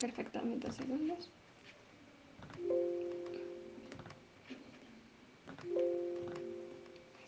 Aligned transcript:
Perfectamente, 0.00 0.66
dos 0.66 0.76
segundos. 0.76 1.28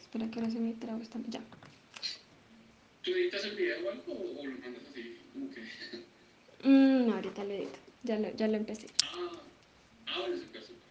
Espera 0.01 0.31
que 0.31 0.41
ahora 0.41 0.51
se 0.51 0.59
me 0.59 0.73
traba 0.73 1.03
esta. 1.03 1.19
Ya. 1.29 1.41
¿Tú 3.03 3.11
editas 3.11 3.45
el 3.45 3.57
video 3.57 3.87
o 3.87 3.91
algo 3.91 4.13
o 4.13 4.47
lo 4.47 4.51
mandas 4.59 4.83
así? 4.91 5.19
¿Cómo 5.33 5.51
que? 5.51 5.61
Mm, 6.67 7.09
no, 7.09 7.15
ahorita 7.15 7.45
lo 7.45 7.53
edito. 7.53 7.79
Ya 8.05 8.19
lo, 8.19 8.35
ya 8.35 8.49
lo 8.49 8.57
empecé. 8.57 8.87
Ah, 9.05 9.43
ah 10.07 10.21
bueno, 10.21 10.37
súper, 10.39 10.63
súper. 10.63 10.83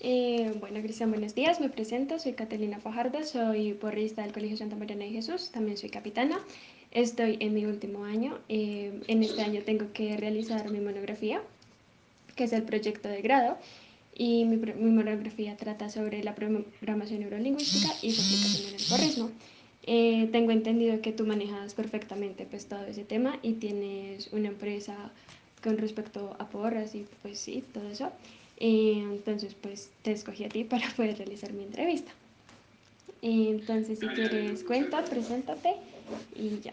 Eh, 0.00 0.54
bueno, 0.60 0.80
Cristian, 0.82 1.10
buenos 1.10 1.34
días. 1.34 1.60
Me 1.60 1.70
presento. 1.70 2.18
Soy 2.18 2.34
Catalina 2.34 2.78
Fajardo. 2.78 3.24
Soy 3.24 3.72
porrista 3.72 4.22
del 4.22 4.32
Colegio 4.32 4.58
Santa 4.58 4.76
Mariana 4.76 5.04
de 5.04 5.12
Jesús. 5.12 5.50
También 5.50 5.78
soy 5.78 5.88
capitana. 5.88 6.40
Estoy 6.92 7.36
en 7.40 7.54
mi 7.54 7.66
último 7.66 8.04
año. 8.04 8.38
Eh, 8.48 9.00
en 9.06 9.22
este 9.22 9.42
año 9.42 9.62
tengo 9.62 9.92
que 9.92 10.16
realizar 10.16 10.70
mi 10.70 10.80
monografía, 10.80 11.40
que 12.34 12.44
es 12.44 12.52
el 12.52 12.64
proyecto 12.64 13.08
de 13.08 13.22
grado. 13.22 13.58
Y 14.16 14.44
mi, 14.44 14.56
monografía 14.56 15.56
trata 15.56 15.88
sobre 15.88 16.22
la 16.24 16.34
programación 16.34 17.20
neurolingüística 17.20 17.94
y 18.02 18.10
su 18.12 18.20
aplicación 18.20 18.68
en 18.68 18.80
el 18.80 18.86
porrismo. 18.88 19.30
Eh, 19.86 20.28
tengo 20.30 20.50
entendido 20.50 21.00
que 21.00 21.12
tú 21.12 21.24
manejas 21.24 21.74
perfectamente 21.74 22.44
pues 22.44 22.66
todo 22.66 22.84
ese 22.84 23.04
tema 23.04 23.38
y 23.42 23.54
tienes 23.54 24.30
una 24.32 24.48
empresa 24.48 25.10
con 25.62 25.78
respecto 25.78 26.36
a 26.38 26.48
porras 26.50 26.94
y 26.94 27.06
pues 27.22 27.38
sí, 27.38 27.64
todo 27.72 27.88
eso. 27.88 28.10
Eh, 28.58 28.98
entonces 28.98 29.54
pues 29.54 29.90
te 30.02 30.12
escogí 30.12 30.44
a 30.44 30.48
ti 30.48 30.64
para 30.72 30.88
poder 30.90 31.16
realizar 31.16 31.52
mi 31.52 31.62
entrevista. 31.62 32.12
Entonces 33.22 33.98
si 33.98 34.06
quieres 34.08 34.64
cuenta, 34.64 35.04
preséntate 35.04 35.76
y 36.34 36.58
ya. 36.60 36.72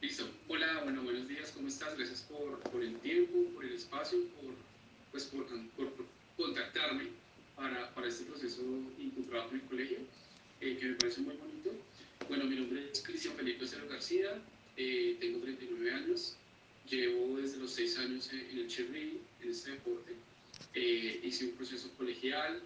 Listo. 0.00 0.24
Hola, 0.48 0.82
bueno, 0.84 1.02
buenos 1.02 1.28
días, 1.28 1.50
¿cómo 1.52 1.68
estás? 1.68 1.96
Gracias 1.96 2.22
por, 2.22 2.60
por 2.60 2.82
el 2.82 2.96
tiempo, 3.00 3.34
por 3.54 3.64
el 3.64 3.72
espacio, 3.74 4.18
por, 4.40 4.54
pues, 5.10 5.24
por, 5.24 5.46
por- 5.46 5.92
por 5.92 6.06
contactarme 6.36 7.08
para, 7.54 7.92
para 7.94 8.08
este 8.08 8.24
proceso 8.24 8.62
y 8.98 9.08
tu 9.10 9.22
trabajo 9.24 9.50
en 9.54 9.60
el 9.60 9.66
colegio, 9.66 9.98
eh, 10.60 10.76
que 10.78 10.86
me 10.86 10.94
parece 10.94 11.20
muy 11.22 11.34
bonito. 11.36 11.70
Bueno, 12.28 12.44
mi 12.44 12.56
nombre 12.56 12.90
es 12.92 13.02
Cristian 13.02 13.34
Felipe 13.34 13.66
Cero 13.66 13.86
García, 13.90 14.38
eh, 14.76 15.16
tengo 15.20 15.40
39 15.40 15.90
años, 15.92 16.36
llevo 16.88 17.36
desde 17.38 17.58
los 17.58 17.72
6 17.72 17.98
años 17.98 18.30
en 18.32 18.40
en 18.50 18.58
el 18.58 18.68
cheerleading, 18.68 19.20
en 19.42 19.50
este 19.50 19.70
deporte. 19.72 20.12
Eh, 20.74 21.20
hice 21.24 21.46
un 21.46 21.52
proceso 21.52 21.88
colegial, 21.96 22.60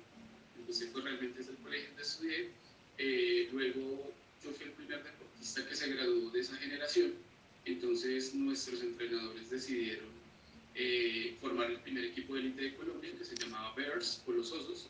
empecé 0.61 0.87
pues 0.87 1.05
realmente 1.05 1.39
desde 1.39 1.53
el 1.53 1.59
colegio 1.59 1.89
donde 1.89 2.03
estudié, 2.03 2.51
eh, 2.99 3.49
luego 3.53 4.13
yo 4.45 4.53
fui 4.53 4.67
el 4.67 4.73
primer 4.73 5.03
deportista 5.03 5.67
que 5.69 5.75
se 5.75 5.89
graduó 5.95 6.31
de 6.31 6.41
esa 6.41 6.57
generación, 6.57 7.15
entonces 7.65 8.35
nuestros 8.35 8.83
entrenadores 8.83 9.51
decidieron 9.51 10.09
eh, 10.75 11.37
formar 11.41 11.71
el 11.71 11.81
primer 11.81 12.05
equipo 12.05 12.35
de 12.35 12.41
élite 12.41 12.63
de 12.63 12.75
Colombia 12.77 13.11
que 13.19 13.25
se 13.25 13.37
llamaba 13.37 13.75
Bears 13.75 14.23
o 14.27 14.33
los 14.33 14.53
Osos, 14.53 14.89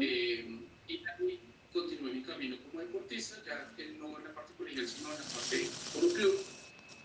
eh, 0.00 0.58
y 0.88 1.02
ahí 1.06 1.40
continué 1.72 2.12
mi 2.12 2.22
camino 2.22 2.56
como 2.70 2.80
deportista, 2.80 3.42
ya 3.46 3.72
no 3.98 4.18
en 4.18 4.24
la 4.24 4.34
parte 4.34 4.52
colegial, 4.56 4.86
sino 4.86 5.10
en 5.12 5.18
la 5.18 5.24
parte 5.24 5.68
como 5.92 6.12
club, 6.12 6.40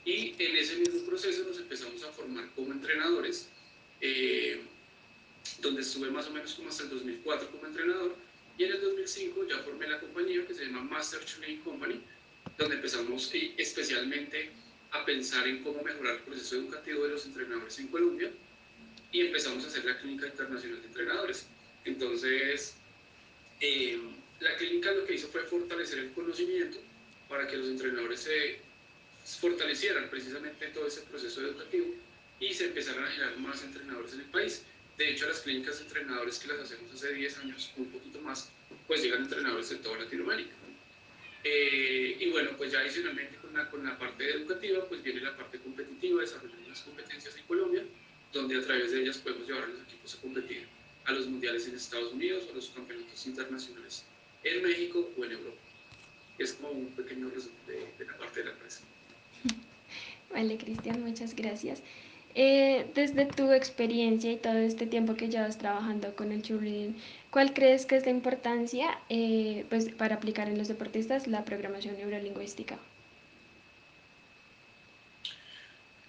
y 0.05 0.35
en 0.39 0.55
ese 0.55 0.77
mismo 0.77 1.05
proceso 1.05 1.43
nos 1.43 1.59
empezamos 1.59 2.03
a 2.03 2.11
formar 2.11 2.49
como 2.55 2.71
entrenadores, 2.71 3.47
eh, 4.01 4.61
donde 5.61 5.81
estuve 5.81 6.09
más 6.09 6.27
o 6.27 6.31
menos 6.31 6.53
como 6.53 6.69
hasta 6.69 6.83
el 6.83 6.89
2004 6.89 7.51
como 7.51 7.65
entrenador, 7.65 8.15
y 8.57 8.63
en 8.65 8.71
el 8.71 8.81
2005 8.81 9.47
ya 9.47 9.59
formé 9.59 9.87
la 9.87 9.99
compañía 9.99 10.45
que 10.45 10.53
se 10.53 10.65
llama 10.65 10.83
Master 10.83 11.23
Cheerleading 11.23 11.61
Company, 11.61 12.01
donde 12.57 12.75
empezamos 12.75 13.33
eh, 13.33 13.53
especialmente 13.57 14.51
a 14.91 15.05
pensar 15.05 15.47
en 15.47 15.63
cómo 15.63 15.81
mejorar 15.83 16.15
el 16.15 16.21
proceso 16.23 16.55
educativo 16.55 17.03
de 17.03 17.09
los 17.09 17.25
entrenadores 17.25 17.79
en 17.79 17.87
Colombia, 17.87 18.31
y 19.11 19.21
empezamos 19.21 19.63
a 19.63 19.67
hacer 19.67 19.85
la 19.85 19.97
clínica 19.97 20.27
internacional 20.27 20.81
de 20.81 20.87
entrenadores. 20.87 21.47
Entonces, 21.85 22.75
eh, 23.59 23.99
la 24.39 24.55
clínica 24.57 24.91
lo 24.91 25.05
que 25.05 25.15
hizo 25.15 25.27
fue 25.29 25.43
fortalecer 25.43 25.99
el 25.99 26.11
conocimiento 26.11 26.77
para 27.27 27.47
que 27.47 27.57
los 27.57 27.69
entrenadores 27.69 28.21
se 28.21 28.59
fortalecieran 29.39 30.09
precisamente 30.09 30.67
todo 30.67 30.87
ese 30.87 31.01
proceso 31.01 31.41
educativo 31.41 31.87
y 32.39 32.53
se 32.53 32.65
empezaran 32.65 33.03
a 33.03 33.07
generar 33.07 33.37
más 33.37 33.63
entrenadores 33.63 34.13
en 34.13 34.21
el 34.21 34.25
país. 34.27 34.63
De 34.99 35.11
hecho, 35.11 35.29
las 35.29 35.39
clínicas 35.39 35.79
de 35.79 35.85
entrenadores 35.85 36.39
que 36.39 36.49
las 36.49 36.59
hacemos 36.59 36.93
hace 36.93 37.13
10 37.13 37.37
años, 37.37 37.71
un 37.77 37.85
poquito 37.85 38.19
más, 38.19 38.51
pues 38.85 39.01
llegan 39.01 39.21
entrenadores 39.21 39.69
de 39.69 39.77
toda 39.77 39.97
Latinoamérica. 39.97 40.51
Eh, 41.45 42.17
y 42.19 42.29
bueno, 42.31 42.51
pues 42.57 42.73
ya 42.73 42.81
adicionalmente 42.81 43.37
con 43.37 43.53
la, 43.53 43.69
con 43.69 43.85
la 43.85 43.97
parte 43.97 44.29
educativa, 44.29 44.85
pues 44.89 45.01
viene 45.01 45.21
la 45.21 45.37
parte 45.37 45.57
competitiva, 45.59 46.19
desarrollando 46.19 46.67
las 46.67 46.81
competencias 46.81 47.33
en 47.37 47.43
Colombia, 47.45 47.85
donde 48.33 48.57
a 48.57 48.61
través 48.61 48.91
de 48.91 49.03
ellas 49.03 49.19
podemos 49.19 49.47
llevar 49.47 49.63
a 49.63 49.67
los 49.67 49.81
equipos 49.83 50.15
a 50.15 50.21
competir 50.21 50.67
a 51.05 51.13
los 51.13 51.27
mundiales 51.27 51.65
en 51.69 51.75
Estados 51.75 52.11
Unidos 52.11 52.43
o 52.49 52.51
a 52.51 52.55
los 52.55 52.69
campeonatos 52.71 53.25
internacionales 53.25 54.03
en 54.43 54.63
México 54.63 55.09
o 55.17 55.23
en 55.23 55.31
Europa. 55.31 55.61
Es 56.39 56.53
como 56.53 56.71
un 56.71 56.87
pequeño 56.87 57.29
resumen 57.29 57.55
de, 57.67 58.05
la 58.05 58.17
parte 58.17 58.41
de 58.41 58.45
la 58.47 58.51
empresa. 58.51 58.81
Vale, 60.29 60.57
Cristian, 60.57 61.01
muchas 61.01 61.33
gracias. 61.33 61.81
Eh, 62.35 62.85
desde 62.93 63.25
tu 63.25 63.51
experiencia 63.51 64.31
y 64.31 64.37
todo 64.37 64.57
este 64.57 64.85
tiempo 64.85 65.15
que 65.15 65.29
llevas 65.29 65.57
trabajando 65.57 66.15
con 66.15 66.31
el 66.31 66.43
cheerleading, 66.43 66.95
¿cuál 67.31 67.53
crees 67.53 67.85
que 67.85 67.95
es 67.95 68.05
la 68.05 68.11
importancia 68.11 68.99
eh, 69.09 69.65
pues, 69.69 69.89
para 69.89 70.15
aplicar 70.15 70.47
en 70.47 70.57
los 70.57 70.67
deportistas 70.67 71.27
la 71.27 71.43
programación 71.43 71.97
neurolingüística? 71.97 72.77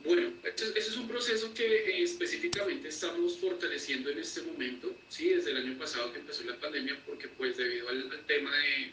Bueno, 0.04 0.30
eso 0.44 0.72
es 0.76 0.96
un 0.96 1.08
proceso 1.08 1.52
que 1.54 1.64
eh, 1.64 2.02
específicamente 2.02 2.88
estamos 2.88 3.38
fortaleciendo 3.38 4.10
en 4.10 4.18
este 4.18 4.42
momento, 4.42 4.92
¿sí? 5.08 5.28
desde 5.28 5.50
el 5.50 5.58
año 5.58 5.78
pasado 5.78 6.12
que 6.12 6.20
empezó 6.20 6.44
la 6.44 6.56
pandemia, 6.56 6.98
porque 7.06 7.28
pues 7.28 7.56
debido 7.56 7.88
al, 7.88 8.10
al 8.10 8.26
tema 8.26 8.50
de, 8.56 8.92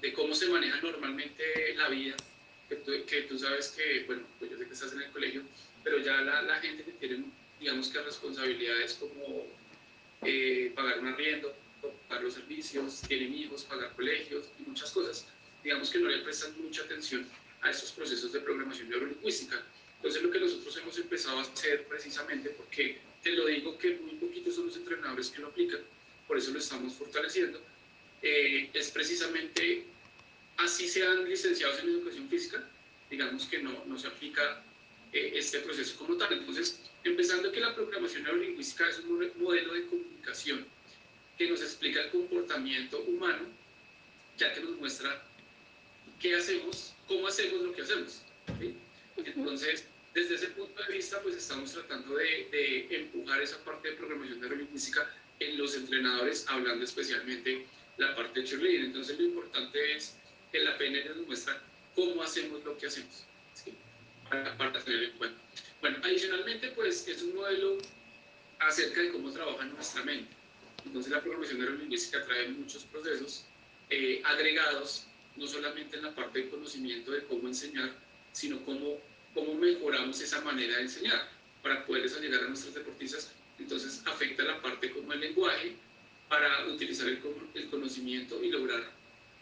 de 0.00 0.12
cómo 0.12 0.34
se 0.34 0.48
maneja 0.48 0.80
normalmente 0.82 1.42
la 1.76 1.88
vida, 1.88 2.16
que 2.68 2.76
tú, 2.76 2.92
que 3.06 3.22
tú 3.22 3.38
sabes 3.38 3.68
que, 3.76 4.04
bueno, 4.04 4.22
pues 4.38 4.50
yo 4.50 4.58
sé 4.58 4.66
que 4.66 4.74
estás 4.74 4.92
en 4.92 5.02
el 5.02 5.10
colegio, 5.10 5.42
pero 5.82 5.98
ya 5.98 6.20
la, 6.22 6.42
la 6.42 6.56
gente 6.60 6.84
que 6.84 6.92
tiene, 6.92 7.24
digamos 7.58 7.88
que 7.88 8.00
responsabilidades 8.02 8.94
como 8.94 9.46
eh, 10.22 10.72
pagar 10.74 11.00
un 11.00 11.08
arriendo, 11.08 11.54
pagar 12.08 12.24
los 12.24 12.34
servicios, 12.34 13.02
tienen 13.08 13.34
hijos, 13.34 13.64
pagar 13.64 13.94
colegios 13.94 14.48
y 14.58 14.68
muchas 14.68 14.90
cosas, 14.90 15.26
digamos 15.64 15.90
que 15.90 15.98
no 15.98 16.08
le 16.08 16.18
prestan 16.18 16.54
mucha 16.62 16.82
atención 16.82 17.26
a 17.62 17.70
estos 17.70 17.92
procesos 17.92 18.32
de 18.32 18.40
programación 18.40 18.88
neurolingüística. 18.90 19.62
Entonces 19.96 20.22
lo 20.22 20.30
que 20.30 20.40
nosotros 20.40 20.76
hemos 20.78 20.98
empezado 20.98 21.38
a 21.38 21.42
hacer 21.42 21.86
precisamente, 21.86 22.50
porque 22.50 22.98
te 23.22 23.32
lo 23.32 23.46
digo 23.46 23.76
que 23.78 23.96
muy 23.96 24.14
poquitos 24.14 24.54
son 24.54 24.66
los 24.66 24.76
entrenadores 24.76 25.30
que 25.30 25.40
lo 25.40 25.48
aplican, 25.48 25.80
por 26.26 26.38
eso 26.38 26.52
lo 26.52 26.58
estamos 26.58 26.94
fortaleciendo, 26.94 27.60
eh, 28.22 28.70
es 28.72 28.90
precisamente 28.90 29.84
así 30.56 30.88
sean 30.88 31.28
licenciados 31.28 31.80
en 31.80 31.90
educación 31.90 32.28
física, 32.28 32.62
digamos 33.10 33.46
que 33.46 33.62
no, 33.62 33.84
no 33.86 33.98
se 33.98 34.06
aplica 34.06 34.62
eh, 35.12 35.32
este 35.34 35.60
proceso 35.60 35.96
como 35.98 36.16
tal. 36.16 36.32
Entonces, 36.32 36.80
empezando 37.04 37.50
que 37.52 37.60
la 37.60 37.74
programación 37.74 38.24
neurolingüística 38.24 38.88
es 38.88 38.98
un 39.00 39.18
mo- 39.18 39.34
modelo 39.36 39.74
de 39.74 39.86
comunicación 39.86 40.66
que 41.38 41.48
nos 41.48 41.62
explica 41.62 42.02
el 42.02 42.10
comportamiento 42.10 43.00
humano, 43.02 43.48
ya 44.36 44.52
que 44.54 44.60
nos 44.60 44.76
muestra 44.78 45.22
qué 46.20 46.34
hacemos, 46.36 46.94
cómo 47.08 47.26
hacemos 47.28 47.62
lo 47.62 47.72
que 47.72 47.82
hacemos. 47.82 48.22
¿sí? 48.60 48.74
Entonces, 49.16 49.86
desde 50.14 50.34
ese 50.34 50.48
punto 50.48 50.82
de 50.82 50.92
vista, 50.94 51.20
pues 51.22 51.36
estamos 51.36 51.72
tratando 51.72 52.16
de, 52.16 52.48
de 52.50 52.96
empujar 52.96 53.40
esa 53.40 53.62
parte 53.64 53.90
de 53.90 53.96
programación 53.96 54.40
neurolingüística 54.40 55.08
en 55.38 55.56
los 55.56 55.74
entrenadores, 55.76 56.44
hablando 56.48 56.84
especialmente 56.84 57.66
la 57.96 58.14
parte 58.14 58.40
de 58.40 58.46
cheerleading. 58.46 58.86
Entonces, 58.86 59.18
lo 59.18 59.24
importante 59.26 59.96
es 59.96 60.16
que 60.52 60.58
la 60.60 60.76
PNL 60.76 61.16
nos 61.16 61.26
muestra 61.26 61.62
cómo 61.94 62.22
hacemos 62.22 62.62
lo 62.64 62.76
que 62.76 62.86
hacemos. 62.86 63.24
Para, 64.30 64.72
tener 64.84 65.04
en 65.04 65.12
cuenta. 65.12 65.40
Bueno, 65.80 65.98
adicionalmente, 66.02 66.68
pues 66.68 67.06
es 67.08 67.22
un 67.22 67.34
modelo 67.34 67.78
acerca 68.60 69.00
de 69.00 69.10
cómo 69.10 69.32
trabaja 69.32 69.64
nuestra 69.64 70.02
mente. 70.04 70.30
Entonces, 70.84 71.12
la 71.12 71.20
programación 71.20 71.58
neurolingüística 71.58 72.24
trae 72.24 72.48
muchos 72.48 72.84
procesos 72.84 73.44
eh, 73.90 74.22
agregados, 74.24 75.06
no 75.36 75.46
solamente 75.46 75.96
en 75.96 76.04
la 76.04 76.14
parte 76.14 76.40
de 76.40 76.50
conocimiento 76.50 77.10
de 77.10 77.24
cómo 77.24 77.48
enseñar, 77.48 77.92
sino 78.32 78.64
cómo, 78.64 78.98
cómo 79.34 79.54
mejoramos 79.54 80.20
esa 80.20 80.40
manera 80.42 80.76
de 80.76 80.82
enseñar 80.82 81.28
para 81.62 81.84
poderles 81.84 82.18
llegar 82.20 82.44
a 82.44 82.48
nuestros 82.48 82.74
deportistas. 82.74 83.32
Entonces, 83.58 84.02
afecta 84.06 84.44
la 84.44 84.62
parte 84.62 84.90
como 84.90 85.12
el 85.12 85.20
lenguaje 85.20 85.74
para 86.28 86.66
utilizar 86.66 87.08
el, 87.08 87.20
el 87.54 87.68
conocimiento 87.68 88.42
y 88.42 88.50
lograr 88.50 88.90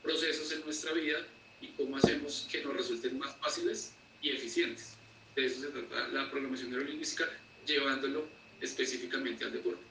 procesos 0.02 0.50
en 0.52 0.64
nuestra 0.64 0.92
vida 0.92 1.18
y 1.60 1.68
cómo 1.68 1.96
hacemos 1.96 2.48
que 2.50 2.64
nos 2.64 2.74
resulten 2.74 3.18
más 3.18 3.36
fáciles 3.36 3.92
y 4.22 4.30
eficientes. 4.30 4.96
De 5.36 5.46
eso 5.46 5.60
se 5.60 5.68
trata 5.68 6.08
la 6.08 6.30
programación 6.30 6.70
neurolingüística, 6.70 7.28
llevándolo 7.66 8.26
específicamente 8.60 9.44
al 9.44 9.52
deporte. 9.52 9.82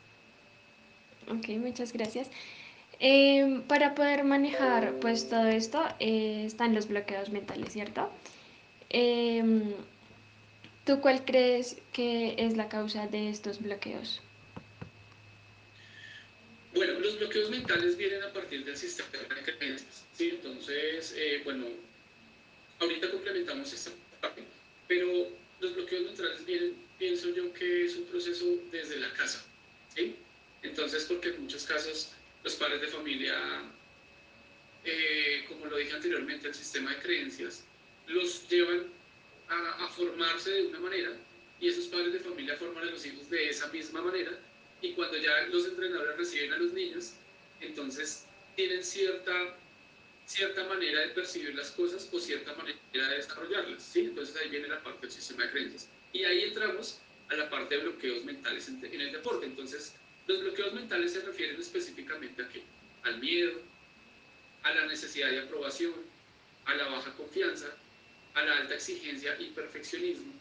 Ok, 1.30 1.50
muchas 1.60 1.94
gracias. 1.94 2.30
Em, 3.00 3.62
para 3.64 3.94
poder 3.94 4.24
manejar 4.24 5.00
pues 5.00 5.30
todo 5.30 5.48
esto 5.48 5.84
eh, 6.00 6.44
están 6.46 6.74
los 6.74 6.88
bloqueos 6.88 7.30
mentales, 7.30 7.74
¿cierto? 7.74 8.12
Em, 8.90 9.74
¿Tú 10.86 11.02
cuál 11.02 11.26
crees 11.26 11.78
que 11.92 12.36
es 12.38 12.56
la 12.56 12.70
causa 12.70 13.08
de 13.08 13.30
estos 13.30 13.62
bloqueos? 13.62 14.22
Bueno, 16.74 17.00
los 17.00 17.20
bloqueos 17.20 17.50
mentales 17.50 17.98
vienen 17.98 18.24
a 18.24 18.32
partir 18.32 18.64
del 18.64 18.78
sistema 18.78 19.10
de 19.12 19.58
creencias, 19.58 20.06
¿sí? 20.14 20.30
Entonces, 20.30 21.14
eh, 21.18 21.42
bueno, 21.44 21.66
ahorita 22.80 23.12
complementamos 23.12 23.74
esta 23.74 23.92
pero 24.88 25.28
los 25.60 25.76
bloqueos 25.76 26.46
vienen, 26.46 26.76
pienso 26.98 27.30
yo 27.30 27.54
que 27.54 27.86
es 27.86 27.96
un 27.96 28.06
proceso 28.06 28.46
desde 28.72 28.98
la 28.98 29.12
casa, 29.14 29.44
¿sí? 29.96 30.16
Entonces, 30.64 31.06
porque 31.06 31.30
en 31.30 31.44
muchos 31.44 31.66
casos 31.66 32.12
los 32.44 32.56
padres 32.56 32.82
de 32.82 32.88
familia, 32.88 33.36
eh, 34.86 35.46
como 35.48 35.66
lo 35.66 35.78
dije 35.78 35.94
anteriormente, 35.94 36.48
el 36.48 36.56
sistema 36.56 36.94
de 36.94 37.02
creencias 37.02 37.64
los 38.08 38.48
llevan 38.50 38.88
a, 39.50 39.86
a 39.86 39.90
formarse 39.90 40.52
de 40.52 40.68
una 40.68 40.80
manera 40.80 41.12
y 41.60 41.70
esos 41.70 41.88
padres 41.88 42.14
de 42.14 42.20
familia 42.20 42.56
forman 42.56 42.88
a 42.88 42.92
los 42.92 43.06
hijos 43.06 43.30
de 43.30 43.50
esa 43.50 43.68
misma 43.68 44.02
manera 44.02 44.32
y 44.82 44.94
cuando 44.94 45.18
ya 45.18 45.48
los 45.48 45.66
entrenadores 45.66 46.18
reciben 46.18 46.54
a 46.54 46.58
los 46.58 46.74
niños, 46.74 47.14
entonces 47.62 48.26
tienen 48.56 48.84
cierta, 48.84 49.58
cierta 50.28 50.66
manera 50.66 51.02
de 51.02 51.08
percibir 51.10 51.56
las 51.56 51.72
cosas 51.72 52.08
o 52.12 52.20
cierta 52.20 52.54
manera 52.54 52.78
de 52.92 53.16
desarrollarlas. 53.16 53.82
¿sí? 53.82 54.02
Entonces 54.02 54.36
ahí 54.36 54.50
viene 54.50 54.68
la 54.68 54.84
parte 54.84 55.02
del 55.02 55.12
sistema 55.12 55.46
de 55.46 55.52
creencias. 55.52 55.90
Y 56.12 56.24
ahí 56.26 56.44
entramos 56.44 57.00
a 57.30 57.36
la 57.36 57.50
parte 57.50 57.76
de 57.76 57.84
bloqueos 57.84 58.26
mentales 58.26 58.68
en, 58.68 58.84
el 58.84 59.12
deporte. 59.12 59.46
Entonces, 59.46 59.96
los 60.28 60.42
bloqueos 60.42 60.74
mentales 60.74 61.14
se 61.14 61.22
refieren 61.22 61.60
específicamente 61.60 62.44
a 62.44 62.50
qué? 62.50 62.64
Al 63.04 63.20
miedo, 63.20 63.62
a 64.64 64.74
la 64.74 64.86
necesidad 64.86 65.30
de 65.30 65.40
aprobación, 65.40 65.94
a 66.66 66.76
la 66.76 66.90
baja 66.90 67.14
confianza, 67.14 67.74
a 68.34 68.44
la 68.44 68.58
alta 68.58 68.76
exigencia 68.76 69.40
y 69.40 69.52
perfeccionismo, 69.52 70.34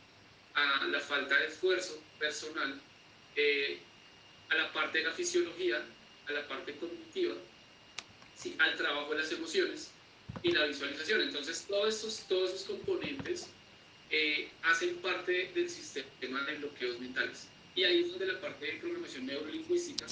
a 0.54 0.86
la 0.88 1.00
falta 1.00 1.38
de 1.38 1.46
esfuerzo 1.46 2.02
personal, 2.18 2.80
eh, 3.36 3.78
a 4.48 4.54
la 4.56 4.72
parte 4.72 4.98
de 4.98 5.04
la 5.04 5.12
fisiología, 5.12 5.80
a 6.26 6.32
la 6.32 6.46
parte 6.48 6.74
cognitiva, 6.76 7.34
¿sí? 8.36 8.54
al 8.58 8.76
trabajo 8.76 9.12
de 9.12 9.22
las 9.22 9.32
emociones 9.32 9.90
y 10.42 10.52
la 10.52 10.66
visualización. 10.66 11.22
Entonces, 11.22 11.64
todos 11.68 11.94
esos, 11.94 12.20
todos 12.28 12.50
esos 12.50 12.66
componentes 12.66 13.48
eh, 14.10 14.48
hacen 14.62 14.96
parte 14.96 15.50
del 15.54 15.68
sistema 15.68 16.42
de 16.44 16.56
bloqueos 16.56 16.98
mentales. 17.00 17.48
Y 17.74 17.84
ahí 17.84 18.02
es 18.02 18.10
donde 18.10 18.26
la 18.26 18.40
parte 18.40 18.66
de 18.66 18.72
programación 18.74 19.26
neurolingüística 19.26 20.06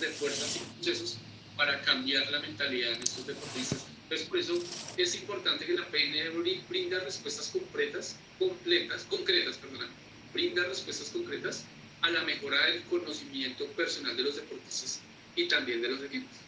refuerza 0.00 0.46
esos 0.46 0.62
procesos 0.74 1.18
para 1.56 1.80
cambiar 1.82 2.30
la 2.30 2.40
mentalidad 2.40 2.96
de 2.96 3.04
estos 3.04 3.26
deportistas. 3.26 3.84
Entonces, 4.04 4.28
por 4.28 4.38
eso 4.38 4.62
es 4.96 5.14
importante 5.16 5.66
que 5.66 5.74
la 5.74 5.86
PNL 5.88 6.62
brinda 6.68 7.00
respuestas 7.00 7.48
concretas, 7.48 8.16
completas, 8.38 9.04
concretas, 9.04 9.56
perdón, 9.56 9.88
brinda 10.32 10.64
respuestas 10.64 11.10
concretas 11.10 11.64
a 12.02 12.10
la 12.10 12.22
mejora 12.22 12.66
del 12.66 12.82
conocimiento 12.84 13.66
personal 13.72 14.16
de 14.16 14.22
los 14.22 14.36
deportistas 14.36 15.00
y 15.34 15.48
también 15.48 15.82
de 15.82 15.88
los 15.88 16.02
equipos. 16.02 16.47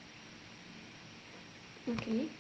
Okay. 1.91 2.31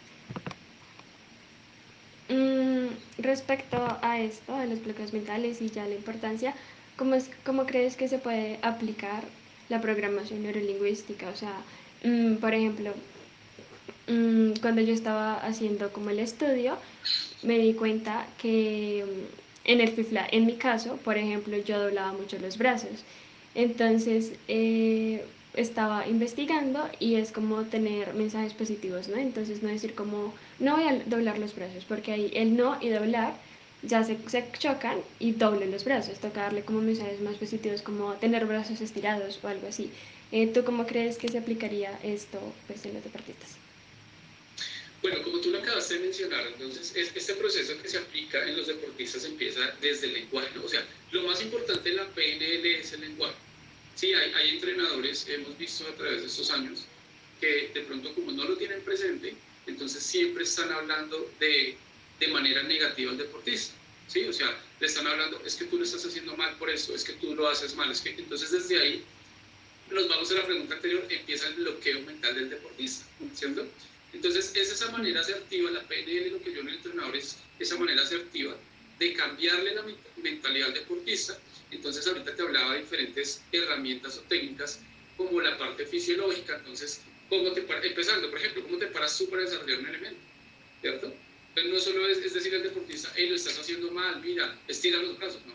Mm, 2.29 2.89
respecto 3.19 3.99
a 4.03 4.21
esto, 4.21 4.55
a 4.55 4.65
los 4.67 4.83
bloqueos 4.83 5.13
mentales 5.13 5.61
y 5.61 5.71
ya 5.71 5.87
la 5.87 5.95
importancia, 5.95 6.55
¿cómo, 6.97 7.15
es, 7.15 7.31
¿cómo 7.45 7.67
crees 7.67 7.97
que 7.97 8.09
se 8.09 8.19
puede 8.19 8.59
aplicar 8.63 9.25
la 9.69 9.81
programación 9.81 10.43
neurolingüística? 10.43 11.29
O 11.31 11.35
sea, 11.37 11.67
mm, 12.05 12.37
por 12.37 12.55
ejemplo, 12.55 12.95
mm, 14.07 14.55
cuando 14.61 14.81
yo 14.83 14.93
estaba 14.95 15.37
haciendo 15.39 15.93
como 15.93 16.11
el 16.11 16.19
estudio, 16.21 16.81
me 17.43 17.59
di 17.59 17.75
cuenta 17.75 18.35
que 18.39 19.01
en 19.65 19.81
el 19.81 19.89
FIFLA, 19.91 20.27
en 20.31 20.47
mi 20.47 20.59
caso, 20.59 21.03
por 21.03 21.17
ejemplo, 21.19 21.57
yo 21.59 21.81
doblaba 21.81 22.13
mucho 22.13 22.39
los 22.39 22.59
brazos. 22.59 23.07
Entonces, 23.55 24.41
eh, 24.49 25.35
estaba 25.55 26.07
investigando 26.07 26.89
y 26.99 27.17
es 27.17 27.33
como 27.33 27.65
tener 27.65 28.15
mensajes 28.15 28.55
positivos, 28.55 29.09
¿no? 29.09 29.17
Entonces, 29.17 29.63
no 29.63 29.69
decir 29.69 29.95
como, 29.95 30.35
no 30.59 30.77
voy 30.77 30.85
a 30.85 31.03
doblar 31.07 31.39
los 31.39 31.55
brazos, 31.55 31.85
porque 31.87 32.13
ahí 32.13 32.31
el 32.35 32.57
no 32.57 32.79
y 32.81 32.89
doblar 32.91 33.35
ya 33.83 34.05
se, 34.05 34.17
se 34.29 34.45
chocan 34.59 34.99
y 35.19 35.33
doble 35.33 35.67
los 35.67 35.85
brazos. 35.85 36.19
Toca 36.21 36.43
darle 36.43 36.63
como 36.63 36.81
mensajes 36.81 37.21
más 37.21 37.37
positivos, 37.37 37.83
como 37.83 38.15
tener 38.15 38.47
brazos 38.47 38.81
estirados 38.81 39.41
o 39.43 39.49
algo 39.49 39.69
así. 39.69 39.91
Eh, 40.33 40.47
¿Tú 40.47 40.65
cómo 40.65 40.87
crees 40.87 41.19
que 41.19 41.29
se 41.29 41.39
aplicaría 41.39 41.99
esto 42.03 42.39
pues, 42.67 42.85
en 42.85 42.95
los 42.95 43.03
deportistas? 43.03 43.57
Bueno, 45.03 45.23
como 45.23 45.39
tú 45.41 45.51
lo 45.51 45.59
acabaste 45.59 45.95
de 45.95 46.01
mencionar, 46.01 46.47
entonces 46.47 46.93
este 46.95 47.35
proceso 47.35 47.73
que 47.81 47.89
se 47.89 47.97
aplica 47.97 48.47
en 48.47 48.57
los 48.57 48.67
deportistas 48.67 49.25
empieza 49.25 49.61
desde 49.81 50.09
el 50.09 50.15
lenguaje, 50.15 50.51
¿no? 50.55 50.63
O 50.65 50.69
sea, 50.69 50.85
lo 51.11 51.23
más 51.23 51.41
importante 51.43 51.89
en 51.89 51.97
la 51.97 52.07
PNL 52.09 52.67
es 52.67 52.93
el 52.93 53.01
lenguaje. 53.01 53.35
Sí, 54.01 54.15
hay, 54.15 54.33
hay, 54.33 54.51
entrenadores, 54.53 55.29
hemos 55.29 55.59
visto 55.59 55.87
a 55.87 55.95
través 55.95 56.23
de 56.23 56.27
estos 56.29 56.51
años, 56.51 56.85
que 57.39 57.71
de 57.75 57.83
pronto 57.83 58.15
como 58.15 58.33
no 58.33 58.45
lo 58.45 58.57
tienen 58.57 58.81
presente, 58.81 59.35
entonces 59.67 60.03
siempre 60.03 60.45
están 60.45 60.73
hablando 60.73 61.31
de, 61.39 61.77
de 62.19 62.29
manera 62.29 62.63
negativa 62.63 63.11
al 63.11 63.19
deportista. 63.19 63.75
¿sí? 64.09 64.25
O 64.25 64.33
sea, 64.33 64.59
le 64.81 64.87
están 64.87 65.07
hablando, 65.07 65.43
es 65.45 65.55
que 65.55 65.67
tú 65.67 65.77
lo 65.77 65.85
estás 65.85 66.07
haciendo 66.07 66.35
mal 66.35 66.57
por 66.57 66.71
eso, 66.71 66.95
es 66.95 67.05
que 67.05 67.13
tú 67.13 67.35
lo 67.35 67.47
haces 67.47 67.75
mal, 67.75 67.91
es 67.91 68.01
que 68.01 68.09
entonces 68.11 68.51
desde 68.51 68.81
ahí 68.81 69.05
nos 69.91 70.09
vamos 70.09 70.31
a 70.31 70.35
la 70.35 70.47
pregunta 70.47 70.77
anterior, 70.77 71.07
empieza 71.11 71.49
el 71.49 71.57
bloqueo 71.57 72.01
mental 72.01 72.35
del 72.37 72.49
deportista, 72.49 73.05
¿cierto? 73.35 73.67
Entonces, 74.15 74.51
es 74.57 74.73
esa 74.73 74.91
manera 74.93 75.21
asertiva, 75.21 75.71
la 75.71 75.83
PNL, 75.83 76.33
lo 76.33 76.43
que 76.43 76.55
yo 76.55 76.61
en 76.61 76.69
el 76.69 76.75
entrenador 76.77 77.17
es 77.17 77.37
esa 77.59 77.77
manera 77.77 78.01
asertiva 78.01 78.57
de 78.99 79.13
cambiarle 79.13 79.75
la 79.75 79.85
mentalidad 80.23 80.69
al 80.69 80.75
deportista. 80.75 81.39
Entonces, 81.71 82.07
ahorita 82.07 82.35
te 82.35 82.43
hablaba 82.43 82.75
de 82.75 82.81
diferentes 82.81 83.43
herramientas 83.53 84.19
o 84.19 84.23
técnicas, 84.23 84.81
como 85.17 85.41
la 85.41 85.57
parte 85.59 85.87
fisiológica. 85.87 86.57
Entonces, 86.57 87.01
¿cómo 87.29 87.53
te 87.53 87.61
empezando, 87.61 88.31
por 88.31 88.39
ejemplo, 88.39 88.63
¿cómo 88.65 88.79
te 88.79 88.87
paras 88.89 89.17
tú 89.17 89.29
para 89.29 89.43
desarrollar 89.43 89.79
un 89.81 89.89
elemento? 89.89 90.21
¿Cierto? 90.81 91.15
Pues 91.55 91.67
no 91.67 91.79
solo 91.79 92.07
es, 92.07 92.19
es 92.19 92.35
decir 92.35 92.55
al 92.55 92.63
deportista, 92.63 93.13
hey, 93.17 93.29
lo 93.29 93.37
estás 93.37 93.59
haciendo 93.59 93.91
mal, 93.91 94.21
mira, 94.23 94.59
estira 94.69 94.99
los 94.99 95.19
brazos, 95.19 95.43
no. 95.47 95.55